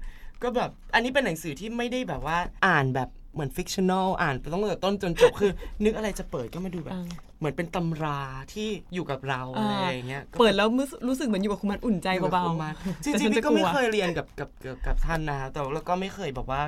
[0.42, 5.52] ก็แบบอันนี้เป็นหนังสือที่ไม่ได้แบบว่าอ่านแบบเหมือนฟิกชัน a ลอ่านไปต้องตั้งแต่ต้นจนจบคือ
[5.84, 7.06] นึกอะไรจะเปิดก็มาดูแบบอ่า
[7.38, 8.20] เหมือนเป็นตำรา
[8.52, 16.62] ที่อยู่กับเราอะไรอย่างเงี้ยเปิดแล้วรู้สึกรู้สึกเหมือนอยู่กับครูมัดอุ่นใจเบาอยู่กับครูมัดๆจริงแต่ๆฉันพี่ก็ไม่ลัวเคยเรียนกับกับกับกับท่านนะแต่แล้วก็ไม่เคยแบบว่า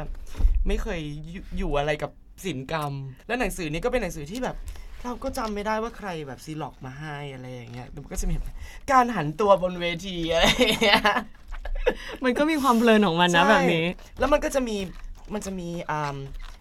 [0.68, 1.00] ไม่เคย
[1.32, 2.10] อยู่อยู่อะไรกับ
[2.44, 2.92] ศิลปกรรม
[3.26, 4.56] และหนังสือนี้ก็เป็นหนังสือที่แบบ
[5.04, 8.54] เราก็จำไม่ได้ว่าใครแบบซีล็อกมาให้อะไรอย่างเงี้ยมันก็จะมีแบบ
[8.92, 11.02] การหันตัวบนเวทีอะไรอย่างเงี้ย
[12.24, 13.86] มันก็มีความเพลินของมันนะใช่แบบนี้
[14.18, 14.76] แล้วมันก็จะมี
[15.34, 16.16] มันจะมีอ่า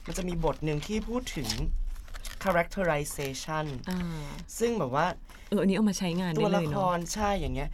[0.08, 1.50] มันจะมีบทหนึ่งที่พูดถึง
[2.44, 4.00] characterization อ่า
[4.60, 5.06] ซึ่งแบบว่า
[5.50, 7.70] เอออันนี้เอามาใช้งานตัได้วเลละยคเนาะรใช่อย่างเงี้ย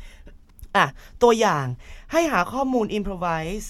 [0.76, 0.86] อะ
[1.24, 1.66] ตัวอย่าง
[2.12, 3.68] ให้หาข้อมูล improvise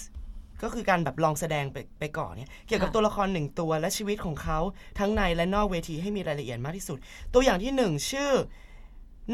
[0.62, 4.58] ก็คือการแบบลองแสดงไปไปก่อนเนี่ยเกี่ยวกับตัวละครหนึ่งตัวและชีวิตของเขา
[4.98, 6.98] ทั้งในและนอกเวทีให้มีรายละเอียดมากที่สุด
[7.34, 8.32] ตัวอย่างที่หนึ่งชื่อ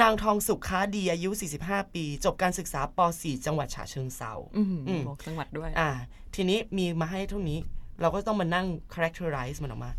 [0.01, 1.31] นางทองสุขค้าดีอายุ
[1.63, 5.91] 45 ปี จบการศึกษาป .4 จังหวัดฉะเชิงเซาอืมอืมบอกจังหวัดด้วย อ่า
[6.35, 7.59] ทีนี้มีมาให้เท่านี้
[8.01, 9.93] เราก็ต้องมานั่ง characterize มันออกมา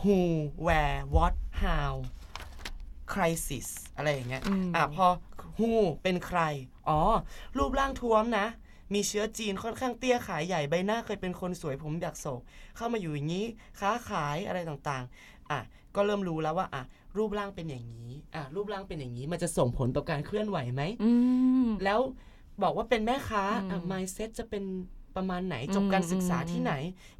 [0.00, 0.18] who
[0.66, 1.92] where what how
[3.12, 5.06] crisis อะไรอย่างเงี้ยอืมอะพอ
[5.58, 5.70] who
[6.02, 6.40] เป็นใคร
[6.88, 7.00] อ๋อ
[7.58, 8.46] รูปร่างท้วมนะ
[8.92, 12.40] มีเชื้อจีนค่อนข้างเตี้ยขายใหญ่ใบหน้าเคยเป็นคนสวยผมอยากโศก
[12.76, 13.46] เข้ามาอยู่อย่างนี้
[13.80, 15.60] ค้าขายอะไรต่างๆอะ
[15.94, 16.82] ก็เริ่มรู้แล้วว่าอะ
[17.16, 21.10] รูปร่างเป็นอย่างนี้อะรูปร่างเป็นอย่างนี้มันจะส่งผลต่อการเคลื่อนไหวไหมอื
[21.66, 22.00] มแล้ว
[22.62, 24.64] บอกว่าเป็นแม่ค้าอืมอะ mindset จะเป็น
[25.16, 26.72] ประมาณไหนอืมจบการศึกษาอืมที่ไหน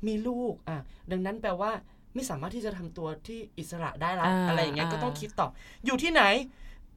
[0.07, 0.79] มีลูกอะ
[1.11, 1.73] ดังนั้นแปลว่า
[2.15, 5.49] ไม่สามารถที่จะทำตัวที่อิสระได้ละอ่าอะไรอย่างเงี้ยอ่าก็ต้องคิดต่อ
[5.87, 6.23] อยู่ที่ไหน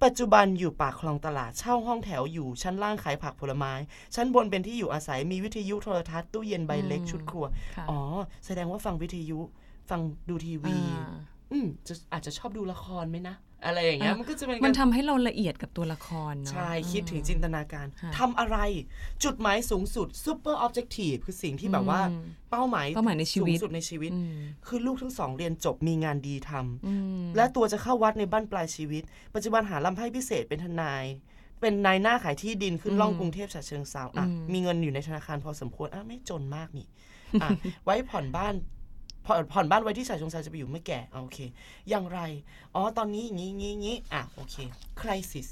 [0.03, 3.73] ปัจจุบันอยู่ปากคลองตลาดเช่าห้องแถวอยู่ชั้นล่างขายผักผลไม้
[4.15, 7.45] ชั้นบนเป็นที่อยู่อาศัยมีวิทยุโทรทัศน์ตู้เย็นใบเล็กชุดครัว
[7.77, 7.99] ค่ะอ๋อ
[8.45, 9.39] แสดงว่าฟังวิทยุ
[9.89, 10.77] ฟังดูทีวี
[11.51, 18.57] อ่าอืมจะอาจจะชอบดูละครไหมนะ อะไรอย่างเงี้ยอะมันก็จะเป็นมันการทำให้เราละเอียดกับตัวละครเนาะใช่คิดถึงจินตนาการค่ะทำอะไร
[19.23, 24.35] จุดหมายสูงสุด super objective คือสิ่งที่แบบว่าอืมเป้าหมายเป้าหมายในชีวิตสูงสุดในชีวิตอืม
[24.67, 29.03] คือลูกทั้งสองเรียนจบมีงานดีทำอืมและตัวจะเข้าวัดในบ้านปลายชีวิต
[29.35, 31.05] ปัจจุบันหาลำไพ่พิเศษเป็นทนาย
[31.61, 36.87] เป็นนายหน้าขายที่ดินขึ้นล่องกรุงเทพฉะเชิงเทราอะอืมมีเงินอยู่ในธนาคารพอสมควรอะไม่จนมากนี่
[37.41, 37.49] อะ
[37.83, 38.53] ไว้ผ่อนบ้าน
[39.25, 41.39] ผ่อนผ่อนบ้านไว้ที่ฉะเชิงเซาจะไปอยู่เมื่อแก่อะโอเค
[41.89, 42.19] อย่างไร
[42.75, 44.55] อ๋อ ตอนนี้อย่างนี้งี้งี้อะ โอเค
[45.01, 45.47] crisis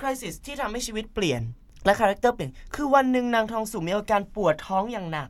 [0.00, 1.42] crisis ที่ทำให้ชีวิตเปลี่ยน
[1.84, 5.28] และ character เปลี่ยน คือวันหนึ่งนางทองสุมีอาการปวดท้องอย่างหนัก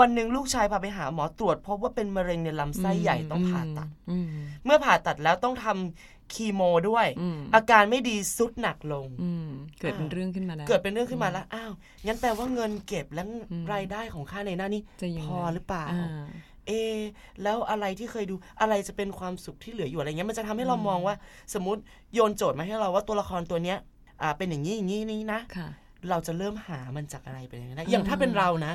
[0.00, 4.26] วันหนึ่งลูกชายพาไปหาหมอตรวจ พบว่าเป็นมะเร็งในลำไส้ใหญ่ต้องผ่าตัดอืม
[4.64, 9.48] เมื่อผ่าตัดแล้วต้องทำคีโมด้วยอืมอาการไม่ดีสุดหนักลงอืม
[9.80, 11.72] เกิดเป็นเรื่องขึ้นมาแล้ว เกิดเป็นเรื่องขึ้นมาแล้ว อ้าว
[12.06, 16.24] งั้นแปลว่าเงินเก็บและอืมรายได้ของค่าในหน้านี้จะยังพไงอหรือเปล่าอ่า
[16.68, 16.98] เอะ
[17.42, 21.14] แล้วอะไรที่เคยดูอะไรจะเป็นความสุขที่เหลืออยู่อะไรเงี้ยมันจะทำให้เรามองว่า
[21.54, 21.80] สมมติ
[22.14, 23.78] โยนโจทย์มาให้เราว่าตัวละครตัวเนี้ย
[24.22, 25.68] อ่าเป็นอย่างนี้อย่างนี้นี่นะค่ะ
[26.10, 28.74] เราจะเริ่มหามันจากอะไรเป็นอย่างนี้นะอย่างถ้าเป็นเรานะ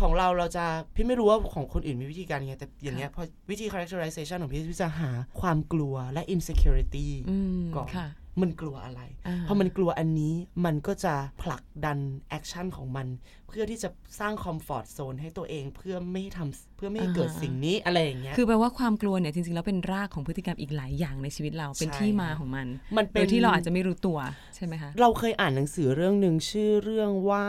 [0.00, 8.06] ของเราเราจะพี่ไม่รู้ว่าของคนอื่นมีวิธีการยังไงแต่อย่างเงี้ยพอวิธี characterization ของพี่พี่จะหาความกลัวและ insecurity อืมก่อนค่ะ
[8.40, 13.06] มันกลัวอะไรอ่าพอมันกลัวอันนี้มันก็จะผลักดัน action ของมัน
[13.48, 13.88] เพื่อที่จะ
[14.20, 22.66] สร้างคอมฟอร์ z โซนให้ตัวเองเพื่อไม่ให้ทำเพื่อไม่ให้เกิดสิ่งนี้อะไรอย่างเงี้ยคือแปลว่าความกลัวเนี่ยจริงๆแล้วเป็นรากของพฤติกรรมอีกหลายอย่างในชีวิตเราเป็นใช่ที่มาของมัน
[22.96, 24.18] มันเป็นโดยที่เราอาจจะไม่รู้ตัว
[24.54, 27.46] ใช่ไหมคะเราเคยอ่านหนังสือเรื่องหนึ่งชื่อเรื่องว่า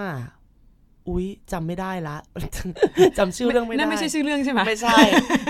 [1.09, 2.17] อุ๊ยจำไม่ได้ละ
[3.17, 4.99] จำชื่อเรื่องไม่ได้นั่นไม่ใช่ชื่อเรื่องใช่ไหมไม่ใช่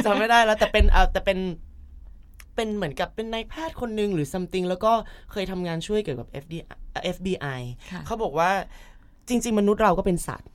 [0.06, 1.40] จำไม่ได้แล้วแต่เป็นเออแต่เป็น
[2.56, 4.94] เป็นเหมือนกับเป็นนายแพทย์คนหนึ่งหรือ something แล้วก็
[5.32, 6.54] เคยทำงานช่วยเกี่ยวกับ FD
[7.16, 7.62] FBI
[7.92, 8.52] ค่ะเขาบอกว่า
[9.28, 10.50] จริง ๆ มนุษย์เราก็เป็นสัตว์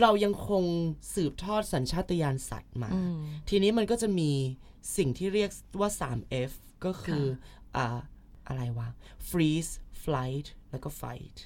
[0.00, 0.64] เรายังคง
[1.14, 3.18] สืบทอดสัญชาตญาณสัตว์มาอืม
[3.48, 4.30] ทีนี้มันก็จะมี
[4.96, 6.52] สิ่งที่เรียกว่า 3F
[6.84, 7.24] ก็คือ
[7.76, 7.98] อ่า
[8.48, 8.88] อะไรวะ
[9.30, 9.72] freeze
[10.04, 11.36] flight แล้วก็ fight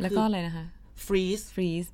[0.00, 0.66] แล้วก็อะไรนะคะ
[1.06, 1.88] freeze freeze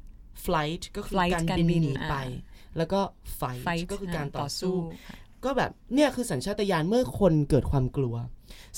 [0.44, 3.00] flight ก็คือ Flight การการบินบินหนีไปอ่าแล้วก็
[3.40, 4.76] fight, fight ก็คือการอ่าต่อสู้
[5.08, 8.14] ค่ะ ก็แบบเนี่ยคือสัญชาตญาณเมื่อคนเกิดความกลัว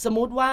[0.05, 0.51] สมมุติว่า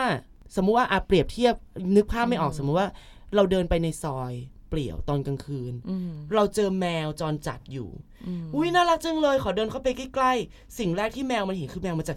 [0.56, 1.56] สมมุติว่าอาเปรียบเทียบ
[1.95, 2.89] นึกภาพไม่ออกสมมุติว่า
[3.36, 4.34] เราเดินไปในซอย
[4.69, 7.89] เปลี่ยวตอนกลางคืนอืมเราเจอแมวจรจัดอยู่
[8.28, 12.15] อืมอุ้ยน่ารักจังเลยขอเดินเข้าไปใกล้ๆ สิ่งแรกที่แมวมันเห็นคือแมวมันจะ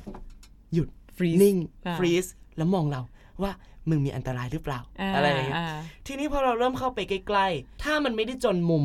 [0.74, 2.26] หยุด freeze นิ่งอ่าฟรีซ
[2.56, 3.02] แล้วมองเรา
[3.42, 3.52] ว่า
[3.88, 5.66] มึงมีอันตรายหรือเปล่าาอะไรอย่างเงี้ยา
[6.06, 8.84] ทีนี้พอเราเริ่มเข้าไปใกล้ๆ ถ้ามันไม่ได้จนมุม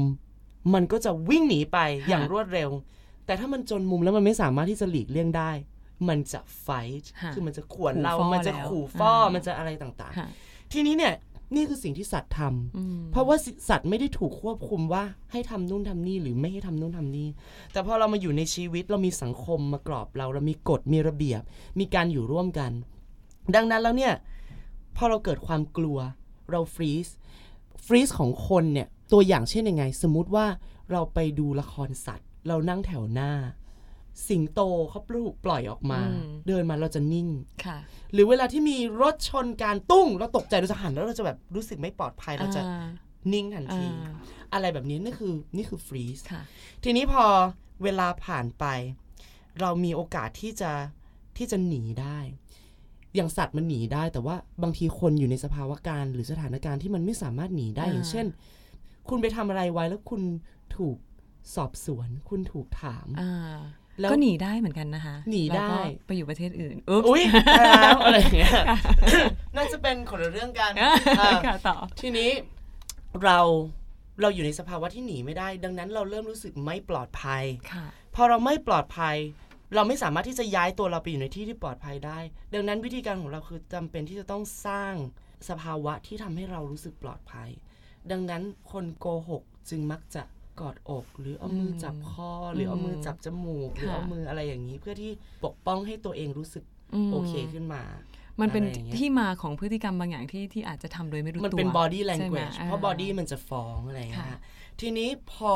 [0.74, 2.70] มันก็จะวิ่งหนีไปอย่างรวดเร็ว
[3.32, 5.52] แต่ถ้ามันจนมุมแล้วมันไม่สามารถที่จะหลีกเลี่ยงได้
[6.10, 6.68] มันจะไฟ
[7.02, 11.14] ท์ฮะคือมันจะขวนเราขู่ฟ่อมันจะแล้วขู่ฟ้ออ่ามัมันจะอะไรต่างค่ะๆทีนี้เนี่ย
[11.56, 13.38] นี่คือสิ่งที่สัตว์ทำอืมเพราะว่า
[13.70, 17.28] สัตว์ไม่ได้ถูกควบคุมว่าให้ทำนู่นทำนี่หรือไม่ให้ทำนู่นทำนี่
[17.72, 21.42] แต่พอเรามาอยู่ในชีวิตเรามีสังคมมากรอบเราเรามีกฎมีระเบียบ
[21.80, 22.72] มีการอยู่ร่วมกัน
[23.56, 24.14] ดังนั้นแล้วเนี่ย
[24.98, 25.98] พอเราเกิดความกลัว
[26.52, 27.08] เราฟรีซ
[27.86, 30.46] ฟรีซของคนเนี่ยตัวอย่างเช่นยังไง สมมุติว่า
[30.92, 33.32] เราไปดูละครสัตว์ เรานั่งแถวหน้า
[34.28, 37.28] สิงโตเขาปลูกปล่อยออกมาอืมเดินมาเราจะนิ่ง
[37.66, 37.78] ค่ะ
[38.14, 42.88] หรือเวลาที่มีรถชนการตุ้งเราตกใจเราจะหันแล้วเราจะแบบรู้สึกไม่ปลอดภัยเราจะอ่า
[43.34, 44.14] นิ่งทันทีอ่า
[44.54, 46.42] อะไรแบบนี้นี่คือนี่คือฟรีซค่ะ
[46.84, 47.24] ทีนี้พอ
[47.84, 48.66] เวลาผ่านไป
[49.62, 50.72] เรามีโอกาสที่จะ
[51.38, 52.20] ที่จะหนีได้
[53.16, 58.26] อย่างสัตว์มันหนีได้ แต่ว่าบางทีคนอยู่ในสภาวะการหรือสถานการณ์ที่มันไม่สามารถหนีได้อ่าอย่างเช่น
[59.10, 60.22] คุณไปทำอะไรไว้แล้วคุณ
[60.76, 60.96] ถูก
[61.56, 63.58] สอบสวนคุณถูกถามอ่า
[64.00, 67.24] แล้วก็หนีได้เหมือนกันนะคะ หนีได้แล้วก็ไปอยู่ประเทศอื่นอุ๊บอุ้ย
[67.60, 68.54] แล้วอะไรอย่างเงี้ย
[69.56, 72.30] น่าจะเป็นคนละเรื่องกันอ่าค่ะต่อทีนี้
[73.24, 73.39] เรา
[74.22, 77.86] เราอยู่ในสภาวะที่หนีไม่ได้ ดังนั้นเราเริ่มรู้สึกไม่ปลอดภัยค่ะ
[78.16, 79.18] พอเราไม่ปลอดภัย
[79.76, 82.20] เราไม่สามารถที่จะย้ายตัวเราไปอยู่ในที่ที่ปลอดภัยได้
[82.54, 84.94] ดังนั้นวิธีการของเราคือจำเป็นที่จะต้องสร้าง
[85.50, 87.50] สภาวะที่ทำให้เรารู้สึกปลอดภัย
[88.12, 90.24] ดังนั้นคนโกหกจึงมักจะ
[90.62, 95.12] กอดอก หรือเอามือจับคอหรือเอามือจับจมูก หรือค่ะเอามืออะไรอย่างนี้ เพื่อที่
[95.45, 96.64] ปกป้องให้ตัวเองรู้สึก
[97.07, 97.82] มโอเคขึ้นมา
[98.41, 104.39] มันเป็นอะไรอย่างเงี้ยที่มาของพฤติกรรมบางอย่างที่ที่อาจจะทำโดยไม่รู้ตัว มันเป็น body ใช่ไหม language เพราะอ่า body มันจะฟ้องอะไรอย่างเงี้ยค่ะฮะ
[104.82, 105.51] ทีนี้พอ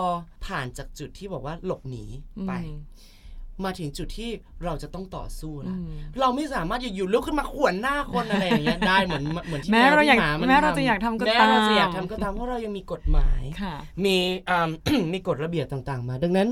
[0.45, 2.06] ผ่านจากจุดที่บอกว่าหลบหนี
[2.47, 2.72] ไปอื
[3.64, 4.30] มมาถึงจุดที่
[4.64, 5.89] เราจะต้องต่อสู้อืละม
[6.20, 13.76] เราไม่สามารถอยู่ๆลุกขึ้นมาขวนหน้าคนอะไรอย่างเงี้ยได้เหมือนเหมือนที่แม้เราที่อยากหมันแม้เราจะทำอยากทำก็แม้ตามเราจะอยากทำก็ตามเพราะเรายังมีกฎหมายค่ะ
[14.06, 14.16] มี
[14.49, 14.70] อ่า
[15.14, 16.47] มีกฎระเบียบต่างๆ มา ดังนั้น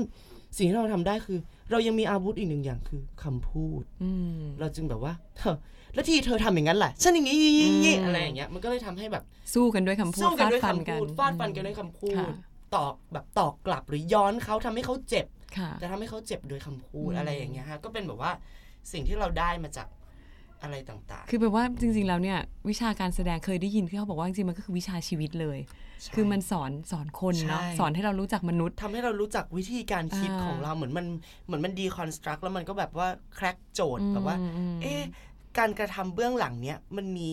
[0.56, 1.38] สิ่งที่เราทำได้คือ
[1.70, 5.56] เรายังมีอาวุธอีกหนึ่งอย่างคือคำพูดอืมเราจึงแบบว่าเธอ
[5.94, 9.24] แล้วที่เธอทำอย่างนั้นแหละฉันอย่างนี้อย่างนี้อย่างนี้อืมอะไรอย่างเงี้ยมันก็เลยทำให้แบบ
[9.54, 12.30] สู้กันด้วยคำพูดสู้กันฟาดด้วยฟันคำกันพูดฟาดฟันกันด้วยคำพูดค่ะ
[12.74, 15.26] ตอกแบบตอกกลับหรือย้อนเขาทำให้เขาเจ็บ
[15.58, 18.32] ค่ะแต่ทำให้เขาเจ็บโดยคำพูดอืมอะไรอย่างเงี้ยฮะก็เป็นแบบว่า
[18.92, 19.88] สิ่งที่เราได้มาจาก
[20.62, 22.38] อะไรต่างคือแบบว่าจริงๆ แล้วเนี่ย
[22.70, 31.06] วิชาการแสดงเคยได้ยินที่เขาบอกว่าจริงๆมันก็คือวิชาชีวิตเลยๆคือมันสอนสอนคนเนาะใช่สอนให้เรารู้จักมนุษย์ทำให้เรารู้จักวิธีการคิดอ่าของเราเหมือนมัน
[31.46, 35.02] เหมือนมันดีคอนสตรักแล้วมันก็แบบว่าแคร็กโจทย์แบบว่าอืมอืมเอ๊ะ
[35.58, 37.30] การกระทำเบื้องหลังเนี้ยมันมี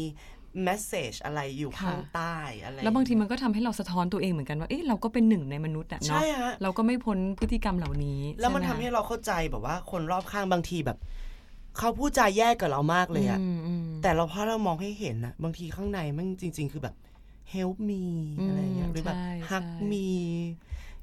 [0.64, 10.98] แมสเซจอะไรอยู่ค่ะข้างใต้อะไรแล้วบางทีมันก็ทำให้เราสะท้อนตัวเองเหมือนกันว่าเอ๊ะเราก็เป็นหนึ่งในมนุษย์อะเนาะใช่ฮะเราก็ไม่พ้นพฤติกรรมเหล่านี้ แล้วมันช่ทำไให้เราเข้าใจแบบว่าคนรอบข้างบางทีแบบ
[11.78, 16.96] เขาพูดจาแย่กับเรามากเลยอะมอืมแต่เราพอเรามองให้เห็นนะบางทีข้างในมันจริง ๆ คือแบบ
[17.54, 18.04] help me
[18.40, 20.06] อืมอะไรอย่างเงี้ยหรือแบบใช่ hug ใช่ me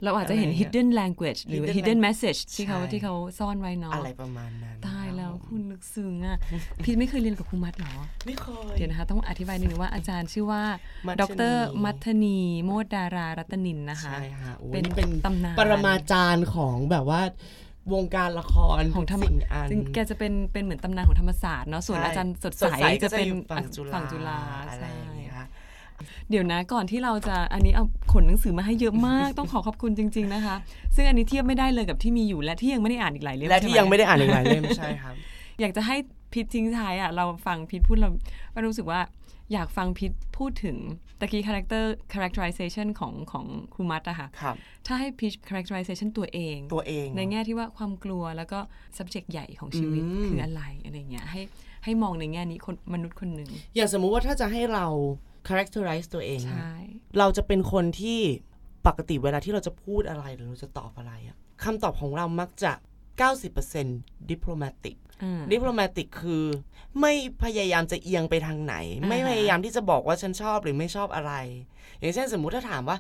[0.05, 6.37] เราอาจจะเห็นอะไรอย่างเงี้ย hidden language หรือ hidden hidden lang- message ที่เขาใช่ที่เขาซ่อนไว้เนาะอะไรประมาณนั้น ตายแล้วรับผมคุณลึกซึ้งอะ
[6.85, 7.93] พี่ไม่เคยเรียนกับครูมัดเหรอ
[8.27, 10.63] ไม่เคย เดี๋ยวนะคะ ต้องอธิบายนิดนึงว่าอาจารย์ชื่อว่า
[11.07, 17.23] มัดทนีรมัทนีโมดดารารัตนินนะคะ ใช่ฮะโอ้เป็นนี่เป็นตำนานปรมาจารย์ของแบบว่า
[17.95, 25.28] วงการละครของธรรมสิ่งอันจริงแกจะเป็นเป็นเหมือนตำนานของธรรมศาสตร์เนาะส่วนใช่อาจารย์สดสใสดใสก็จะจะเป็นอยู่ฝั่งจุฬาฝั่งจุฬาอะไรใช่อย่าง
[26.01, 30.57] เงี้ยฮะเดี๋ยวนะก่อนที่เราจะอันนี้เอาขนหนังสือมาให้เยอะมาก ต้องขอขอบคุณจริง ๆนะคะ
[30.95, 35.15] ซึ่งอันนี้เทียบไม่ได้เลยกับที่มีอยู่และที่ยังไม่ได้อ่านอีกหลายเล่มและที่ใช่หยังไม่ได้อ่านอีกหลายเล่มใช่ครับ
[35.61, 35.97] อยากจะให้
[36.33, 38.11] พิททิ้งท้ายอะเราฟังพิทพูดเรา
[38.53, 39.01] เรารู้สึกว่า
[39.53, 40.77] อยากฟังพิทพูดถึง
[41.21, 48.59] ตะกี้ character characterization ของของครูมัดอะค่ะครับถ้าให้พิช characterization ตัวเอง ตัวเอง ในแง่ที่ว่าความกลัวแล้วก็
[48.99, 51.43] subject ใหญ่ของชีวิตอืมคืออะไรอะไรเงี้ยให้
[51.85, 54.87] ให้มองในแง่นี้คนมนุษย์คนหนึ่งอย่างสมมุติว่าถ้าจะให้เรา
[55.49, 56.75] characterize ตัวเอง ใช่
[57.19, 58.21] เราจะเป็นคนที่
[58.87, 62.73] ปกติเวลาที่เราจะพูดอะไรหรือเราจะตอบอะไรอะคำตอบของเรามักจะ
[63.51, 66.45] 90% diplomatic อ่า diplomatic คือ
[67.01, 67.13] ไม่
[67.45, 71.33] พยายามจะเอียงไปทางไหนอ่าฮะไม่พยายามที่จะบอกว่าฉันชอบหรือไม่ชอบอะไร
[71.99, 72.99] อย่างเช่นสมมุติถ้าถามว่า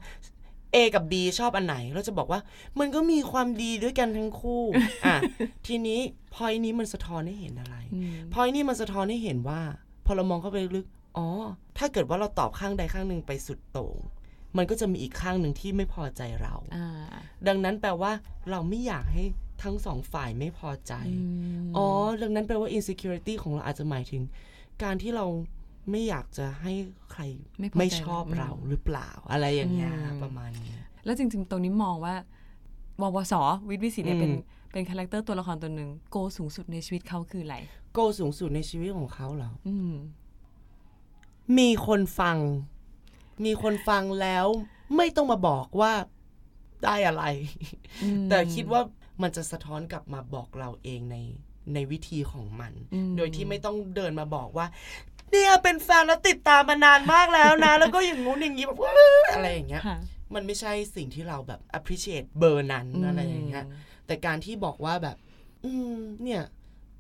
[0.74, 2.40] A กับ B ชอบอันไหน เราจะบอกว่า
[2.78, 4.62] มันก็มีความดีด้วยกันทั้งคู่
[5.06, 5.16] อะ
[5.66, 6.00] ทีนี้
[6.34, 9.60] พอยนี้มันสะท้อนให้เห็นอะไรอืมพอยนี้มันสะท้อนให้เห็นว่า
[10.04, 11.28] พอเรามองเข้าไปลึกๆ อ๋อ
[11.78, 13.96] ถ้าเกิดว่าเราตอบข้างใดข้างหนึ่งไปสุดโต่ง
[14.56, 16.88] มันก็จะมีอีกข้างหนึ่งที่ไม่พอใจเราอ่า
[17.48, 18.12] ดังนั้นแปลว่า
[18.50, 19.24] เราไม่อยากให้
[19.62, 20.92] ทั้งสองฝ่ายไม่พอใจ
[21.66, 21.86] มอ๋อ
[22.22, 24.22] ดังนั้นแปลว่า insecurity ของเราอาจจะหมายถึง
[24.82, 25.26] การที่เรา
[25.90, 26.72] ไม่อยากจะให้
[27.12, 27.22] ใคร
[27.58, 32.14] ไม่พอใจไม่ชอบอืมเราหรือเปล่า อะไรอย่างเงี้ยอืมประมาณนี้ แล้วจริง ๆ ตรงนี้มองว่า
[33.02, 33.34] วิส
[33.68, 37.56] วิทย์วิสิตเนี่ยเป็นอืมเป็น character ตัวละครตัวหนึ่ง goal สูงสุดในชีวิตเขาคืออะไร
[37.92, 39.74] goal สูงสุดในชีวิตของเขาเหรออื
[41.50, 42.38] มมีคนฟัง
[43.44, 44.46] มีคนฟังแล้ว
[44.96, 45.92] ไม่ต้องมาบอกว่า
[46.84, 47.24] ได้อะไร
[48.02, 48.80] อืมแต่คิดว่า
[49.22, 51.16] มันจะสะท้อนกลับมาบอกเราเองใน
[51.74, 54.66] ในวิธีของมันอืมโดยที่ไม่ต้องเดินมาบอกว่า
[55.30, 58.78] เนี่ยเป็นแฟนแล้วติดตามมานานมากแล้วนะ แล้วก็อย่างงู้นอย่างงี้แบบ
[59.34, 59.98] อะไรอย่างเงี้ยค่ะ
[60.34, 63.64] มันไม่ใช่สิ่งที่เราแบบ appreciate เบอร์นั้นอะไรอย่างเงี้ย
[64.06, 65.16] แต่การที่บอกว่าแบบ
[65.64, 66.42] อืมเนี่ย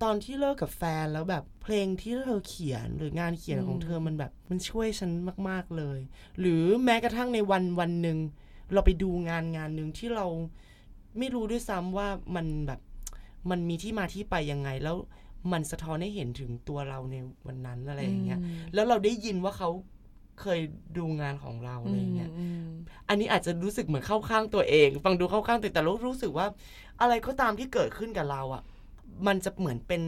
[0.02, 5.10] ตอนที่เลิกกับแฟนแล้วแบบ เพลงที่เธอเขียนหรืองานเขียนของเธอมันแบบ มันช่วยฉัน
[5.48, 5.98] มาก ๆเลย
[6.40, 8.18] หรือแม้กระทั่งในวันวันหนึ่ง
[8.72, 10.26] เราไปดูงานงานหนึ่งที่เรา
[11.18, 12.80] ไม่รู้ด้วยซ้ำว่ามันแบบ
[13.50, 14.96] มันมีที่มาที่ไปยังไงแล้ว
[15.52, 17.16] มันสะท้อนให้เห็นถึงตัวเราใน
[17.46, 18.40] วันนั้นอะไรอย่างเงี้ย
[18.74, 19.70] แล้วเราได้ยินว่าเขา
[20.40, 20.60] เคย
[20.96, 22.30] ดูงานของเราอะไรอย่างเงี้ย
[23.08, 26.46] อันนี้อาจจะรู้สึกเหมือนเข้าข้างตัวเอง ฟังดูเข้าข้างตัวเองแต่รู้รู้สึกว่า
[27.00, 28.62] อะไรก็ตามที่เกิดขึ้นกับเราอะ่ะ
[29.26, 30.02] มันจะเหมือนเป็น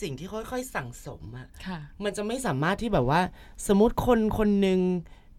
[0.00, 3.20] สิ่งที่ค่อยๆสั่งสมอะ่ะค่ะ มันจะไม่สามารถที่แบบว่า
[3.66, 4.80] สมมติคนคนหนึ่ง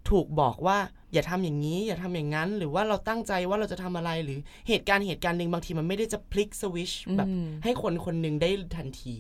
[0.10, 0.78] ถูกบอกว่า
[1.14, 9.16] อย่าทำอย่างนี้ อย่าทำอย่างนั้น หรือว่าเราตั้งใจว่าเราจะทำอะไรหรือเหตุการณ์เหตุการณ์หนึ่งบางทีมันไม่ได้จะพลิกสวิชแบบอืมให้คนคนหนึ่งได้ทันที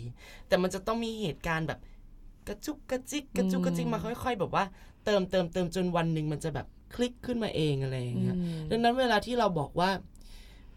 [0.48, 1.80] แต่มันจะต้องมีเหตุการณ์แบบ
[2.48, 4.66] กระจุกกระจิกกระจุกกระจิกมาค่อย ๆ แบบว่า
[5.06, 8.36] เติมเติมเติมจนวันหนึ่งมันจะแบบคลิกขึ้นมาเองอะไรอย่างเงี้ย
[8.70, 9.90] ดังนั้นเวลาที่เราบอกว่า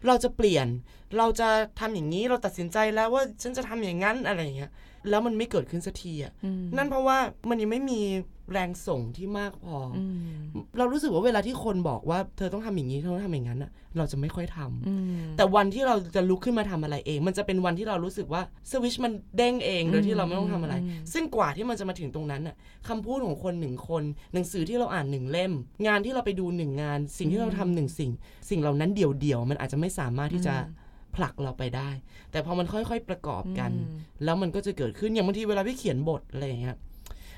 [0.07, 0.67] เราจะเปลี่ยน
[1.17, 1.49] เราจะ
[1.79, 4.71] ทำอย่างนี้เราตัดสินใจแล้วว่าฉันจะทำอย่างนั้นอะไรอย่างเงี้ย
[5.09, 7.17] แล้วมันไม่เกิดขึ้นสักทีอะอืมนั่นเพราะว่า
[7.49, 8.01] มันยังไม่มี
[8.51, 10.03] แรงส่งที่มากพอออื
[10.61, 18.41] มเรารู้สึกว่าเวลาที่คนบอกว่าเธอต้องทำอย่างนี้เธอต้องทำอย่างนั้นอะ เราจะไม่ค่อยทำอืมแต่วันที่เราจะลุกขึ้นมาทำอะไรเอง มันจะเป็นวันที่เรารู้สึกว่า
[18.71, 22.55] สวิชมันเด้งเองโดยที่เราไม่ต้องทำอะไรอืมซึ่งกว่าที่มันจะมาถึงตรงนั้นน่ะ
[22.87, 25.53] คำพูดของคนหนึ่งคน หนังสือที่เราอ่านหนึ่งเล่ม
[25.87, 28.11] งานที่เราไปดูหนึ่งงาน สิ่งที่เราทำหนึ่งสิ่ง
[28.49, 30.55] สิ่งเหล่านั้นเดี่ยวๆมันอาจจะไม่สามารถที่จะ
[31.15, 31.89] ผลักเราไปได้
[32.31, 36.77] แต่พอมันค่อยๆประกอบกันอืมแล้วมันก็จะเกิดขึ้นอย่างบางทีเวลาพี่เขียนบทอะไรอย่างเงี้ย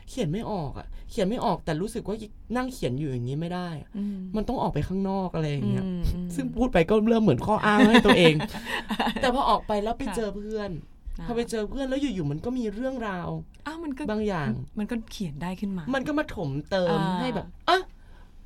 [0.09, 2.15] เขียนไม่ออกอะ เขียนไม่ออกแต่รู้สึกว่า
[2.55, 8.33] นั่งเขียนอยู่อย่างนี้ไม่ได้อะอืมมันต้องออกไปข้างนอกอะไรอย่างเงี้ยอืมอืมซึ่งพูดไปก็เริ่มเหมือนข้ออ้างให้ตัวเอง
[9.21, 10.71] แต่พอออกไปแล้วไปค่ะเจอเพื่อน
[11.19, 13.29] อ่าพอไปเจอเพื่อนแล้วอยู่ๆมันก็มีเรื่องราว
[13.65, 14.49] อ้าวมันก็บางอย่าง
[14.79, 17.79] มันก็เขียนได้ขึ้นมา มันก็มาถมเติมอ่าให้แบบอะ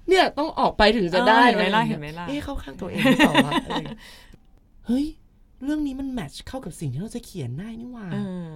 [0.10, 3.36] เนี่ยต้องออกไปถึงจะได้เออเห็นไหมล่ะอะรอย่างงี้ยเห็นไหมล่ะเอ๊ะเข้าข้างตัวเองหรือเปล่า
[4.90, 5.08] เงี้ยเฮ้ย
[5.64, 8.18] เรื่องนี้มันแมทช์เข้ากับสิ่งที่เราจะเขียนได้นี่หว่าเอ
[8.52, 8.56] อ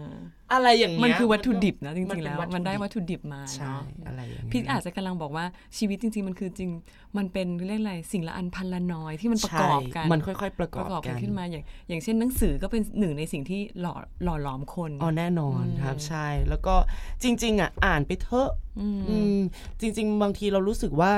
[0.53, 5.45] อะไรอย่างเงี้ยมันคือวัตถุดิบนะจมัริงๆเป็แล้ววัตถุมันได้วัตถุดิบมาใช่เนาะอะไรอย่างเงี้ยพี่อาจจะกำลังบอกว่า
[5.77, 6.69] ชีวิตจริง ๆ มันคือจริง
[7.17, 16.75] มันเป็นเรียกอะไรสิ่งละอันพันละน้อยที่มันประกอบกันใช่มันค่อย ๆ ประกปอบระกอบกักันนขึ้นมาอย่าง อย่างเช่นหนังสือก็เป็นหนึ่งในสิ่งที่หล่อหล่อหลอมคนอ๋อแน่นอนครับใช่ แล้วก็
[17.23, 18.49] จริง ๆ อะ อ่านไปเถอะ
[18.97, 19.39] มอืม
[19.79, 21.13] จริง ๆ บางทีเรารู้สึกว่า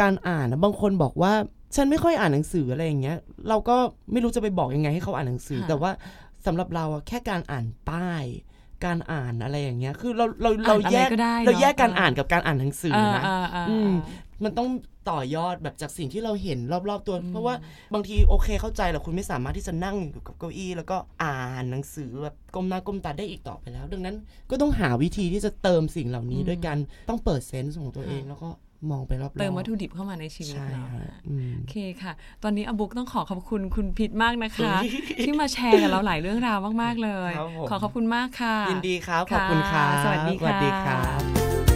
[0.00, 1.32] การอ่านนะบางคนบอกว่า
[1.74, 3.16] ฉันไม่ค่อยอ่านหนังสืออะไรอย่างเงี้ย
[3.48, 3.76] เราก็
[4.12, 5.90] ไม่รู้จะไปบอกยังไงให้เขาอ่านหนังสือ แต่ว่า
[6.46, 8.24] สำหรับเราอะแค่การอ่านป้าย
[8.84, 14.68] การอ่านอะไรอย่างเงี้ย คือเราเราเราอ่านอะไรแยกก็ได้เราแยกเนอะการอ่านกับการอ่านหนังสืออ่านะอ่าอ่าอืมอ่ามันต้อง
[15.10, 16.58] ต่อยอดแบบจากสิ่งที่เราเห็น
[16.88, 17.54] รอบๆตัว เพราะว่า
[17.94, 24.16] บางทีโอเคเข้าใจแหละคุณไม่สามารถที่จะนั่งอยู่กับเก้าอี้ แล้วก็อ่านหนังสือแบบก้มหน้าก้มตาได้อีกต่อไปแล้ว ดังนั้น
[24.50, 26.76] ก็ต้องหาวิธีที่จะเติมสิ่งเหล่านี้ด้วยกัน
[27.08, 28.48] ต้องเปิดเซนส์ของตัวเองแล้วก็
[28.90, 32.12] มองไปรอบๆเติมวัตถุดิบเข้ามาในชีวิตใช่เนาะฮะอืมโอเคค่ะ
[32.42, 34.90] ตอนนี้อบุ๊กต้องขอขอบคุณคุณพิษมากนะคะเฮ้ย
[35.24, 41.67] ที่มาแชร์กับเราหลายเรื่องราวมากๆเลยครับผมขอขอบคุณมากค่ะ ยินดีครับ ขอบคุณครับค่ะ สวัสดีสวัสดีคค่ะรับ